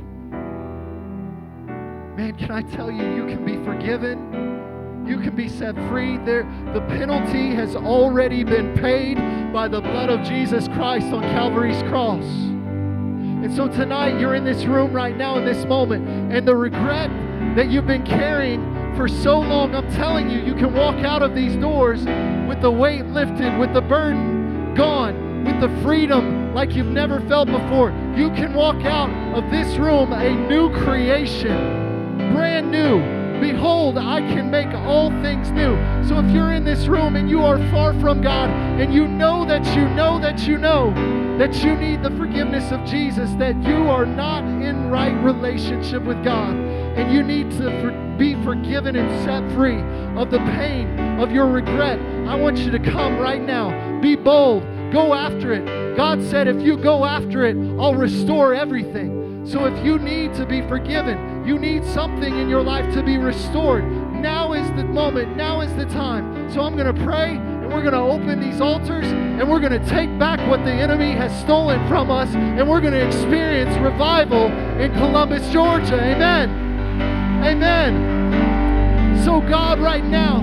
Man, 2.16 2.36
can 2.38 2.52
I 2.52 2.62
tell 2.62 2.90
you, 2.90 3.04
you 3.16 3.26
can 3.26 3.44
be 3.46 3.58
forgiven. 3.66 5.06
You 5.06 5.20
can 5.20 5.36
be 5.36 5.50
set 5.50 5.76
free. 5.90 6.18
There, 6.18 6.44
the 6.74 6.82
penalty 6.82 7.54
has 7.56 7.76
already 7.76 8.44
been 8.44 8.76
paid 8.76 9.18
by 9.52 9.68
the 9.68 9.82
blood 9.82 10.10
of 10.10 10.26
Jesus 10.26 10.68
Christ 10.70 11.08
on 11.08 11.24
Calvary's 11.24 11.82
cross. 11.84 12.24
And 12.24 13.54
so 13.56 13.68
tonight, 13.68 14.20
you're 14.20 14.36
in 14.36 14.46
this 14.46 14.66
room 14.66 14.94
right 14.94 15.18
now 15.18 15.38
in 15.38 15.46
this 15.46 15.66
moment, 15.66 16.08
and 16.32 16.48
the 16.48 16.56
regret 16.56 17.10
that 17.56 17.70
you've 17.70 17.88
been 17.88 18.06
carrying 18.06 18.69
for 18.96 19.08
so 19.08 19.40
long, 19.40 19.76
I'm 19.76 19.90
telling 19.94 20.30
you, 20.30 20.40
you 20.40 20.54
can 20.56 20.74
walk 20.74 20.96
out 21.04 21.22
of 21.22 21.36
these 21.36 21.56
doors 21.56 22.00
with 22.48 22.62
the 22.62 22.72
weight 22.72 23.06
lifted, 23.06 23.58
with 23.58 23.74
the 23.74 23.82
burden 23.82 24.74
gone, 24.76 25.44
with 25.44 25.60
the 25.62 25.70
freedom 25.82 26.54
like 26.54 26.76
you've 26.76 26.88
never 26.88 27.20
felt 27.22 27.48
before. 27.48 27.92
You 28.16 28.30
can 28.32 28.54
walk 28.54 28.84
out 28.86 29.10
of 29.36 29.50
this 29.52 29.78
room 29.78 30.14
a 30.14 30.30
new 30.48 30.70
creation, 30.84 32.34
brand 32.34 32.72
new. 32.72 33.20
Behold, 33.40 33.98
I 33.98 34.20
can 34.20 34.52
make 34.52 34.68
all 34.68 35.10
things 35.22 35.50
new. 35.52 35.76
So 36.06 36.20
if 36.20 36.30
you're 36.32 36.52
in 36.52 36.66
this 36.66 36.88
room 36.88 37.16
and 37.16 37.30
you 37.30 37.42
are 37.42 37.58
far 37.72 37.94
from 38.02 38.22
God 38.22 38.50
and 38.50 38.94
you 38.94 39.08
know 39.08 39.46
that 39.46 39.66
you 39.76 39.88
know 39.90 40.20
that 40.20 40.46
you 40.46 40.58
know 40.58 40.94
that 41.40 41.64
you 41.64 41.74
need 41.78 42.04
the 42.04 42.12
forgiveness 42.18 42.70
of 42.74 42.84
Jesus, 42.84 43.32
that 43.36 43.56
you 43.64 43.88
are 43.88 44.06
not 44.06 44.44
in 44.44 44.90
right 44.90 45.14
relationship 45.24 46.04
with 46.04 46.22
God, 46.22 46.54
and 47.00 47.14
you 47.14 47.24
need 47.24 47.50
to 47.52 48.16
be 48.18 48.36
forgiven 48.44 48.98
and 48.98 49.10
set 49.24 49.50
free 49.56 49.80
of 50.20 50.30
the 50.30 50.40
pain 50.40 51.00
of 51.20 51.32
your 51.32 51.48
regret, 51.48 51.98
I 52.28 52.36
want 52.36 52.58
you 52.58 52.72
to 52.72 52.80
come 52.80 53.18
right 53.18 53.42
now. 53.42 54.02
Be 54.02 54.18
bold. 54.18 54.64
Go 54.92 55.14
after 55.14 55.54
it. 55.54 55.96
God 55.96 56.22
said, 56.22 56.48
if 56.48 56.62
you 56.62 56.76
go 56.76 57.06
after 57.06 57.46
it, 57.46 57.56
I'll 57.80 57.96
restore 57.96 58.54
everything. 58.54 59.46
So 59.46 59.66
if 59.66 59.86
you 59.86 59.98
need 59.98 60.34
to 60.36 60.46
be 60.46 60.62
forgiven, 60.64 61.46
you 61.48 61.58
need 61.58 61.86
something 61.86 62.38
in 62.38 62.50
your 62.50 62.62
life 62.62 62.94
to 62.94 63.02
be 63.02 63.18
restored. 63.18 63.86
Now 64.14 64.52
is 64.52 64.68
the 64.72 64.84
moment. 64.84 65.38
Now 65.38 65.62
is 65.62 65.74
the 65.76 65.86
time. 65.86 66.52
So 66.52 66.62
I'm 66.62 66.76
going 66.76 66.94
to 66.94 67.04
pray 67.06 67.38
and 67.38 67.72
we're 67.72 67.82
going 67.82 67.94
to 67.94 68.00
open 68.00 68.42
these 68.42 68.60
altars 68.60 69.06
and 69.06 69.50
we're 69.50 69.62
going 69.62 69.80
to 69.80 69.90
take 69.90 70.20
back 70.20 70.46
what 70.50 70.66
the 70.66 70.72
enemy 70.72 71.12
has 71.12 71.32
stolen 71.40 71.88
from 71.88 72.12
us 72.12 72.30
and 72.36 72.70
we're 72.70 72.82
going 72.82 72.94
to 72.94 73.08
experience 73.08 73.76
revival 73.78 74.48
in 74.82 74.92
Columbus, 74.96 75.50
Georgia. 75.54 75.96
Amen. 75.96 76.69
Amen. 77.02 79.24
So, 79.24 79.42
God, 79.42 79.80
right 79.80 80.04
now, 80.04 80.40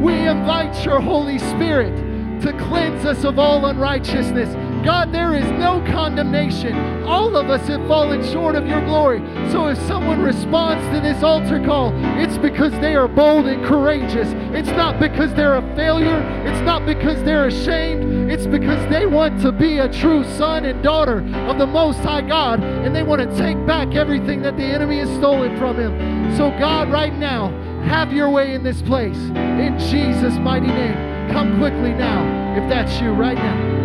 we 0.00 0.14
invite 0.14 0.84
your 0.84 1.00
Holy 1.00 1.38
Spirit 1.38 1.96
to 2.42 2.52
cleanse 2.52 3.04
us 3.04 3.24
of 3.24 3.38
all 3.38 3.66
unrighteousness. 3.66 4.54
God, 4.88 5.12
there 5.12 5.34
is 5.34 5.44
no 5.60 5.84
condemnation. 5.92 6.74
All 7.04 7.36
of 7.36 7.50
us 7.50 7.68
have 7.68 7.86
fallen 7.86 8.24
short 8.32 8.54
of 8.54 8.66
your 8.66 8.80
glory. 8.86 9.18
So 9.52 9.68
if 9.68 9.76
someone 9.82 10.22
responds 10.22 10.82
to 10.96 11.02
this 11.02 11.22
altar 11.22 11.62
call, 11.62 11.92
it's 12.18 12.38
because 12.38 12.72
they 12.80 12.94
are 12.94 13.06
bold 13.06 13.44
and 13.48 13.62
courageous. 13.66 14.30
It's 14.56 14.70
not 14.70 14.98
because 14.98 15.34
they're 15.34 15.56
a 15.56 15.76
failure. 15.76 16.18
It's 16.46 16.62
not 16.62 16.86
because 16.86 17.22
they're 17.22 17.48
ashamed. 17.48 18.32
It's 18.32 18.46
because 18.46 18.80
they 18.88 19.04
want 19.04 19.42
to 19.42 19.52
be 19.52 19.76
a 19.76 19.92
true 19.92 20.24
son 20.24 20.64
and 20.64 20.82
daughter 20.82 21.18
of 21.50 21.58
the 21.58 21.66
Most 21.66 21.98
High 21.98 22.22
God, 22.22 22.64
and 22.64 22.96
they 22.96 23.02
want 23.02 23.20
to 23.20 23.36
take 23.36 23.58
back 23.66 23.94
everything 23.94 24.40
that 24.40 24.56
the 24.56 24.64
enemy 24.64 25.00
has 25.00 25.10
stolen 25.18 25.54
from 25.58 25.78
him. 25.78 26.34
So, 26.34 26.48
God, 26.58 26.90
right 26.90 27.14
now, 27.14 27.50
have 27.82 28.10
your 28.10 28.30
way 28.30 28.54
in 28.54 28.62
this 28.62 28.80
place. 28.80 29.18
In 29.18 29.78
Jesus' 29.78 30.38
mighty 30.38 30.68
name. 30.68 31.30
Come 31.30 31.58
quickly 31.58 31.92
now, 31.92 32.56
if 32.56 32.66
that's 32.70 32.98
you 33.02 33.10
right 33.10 33.36
now. 33.36 33.77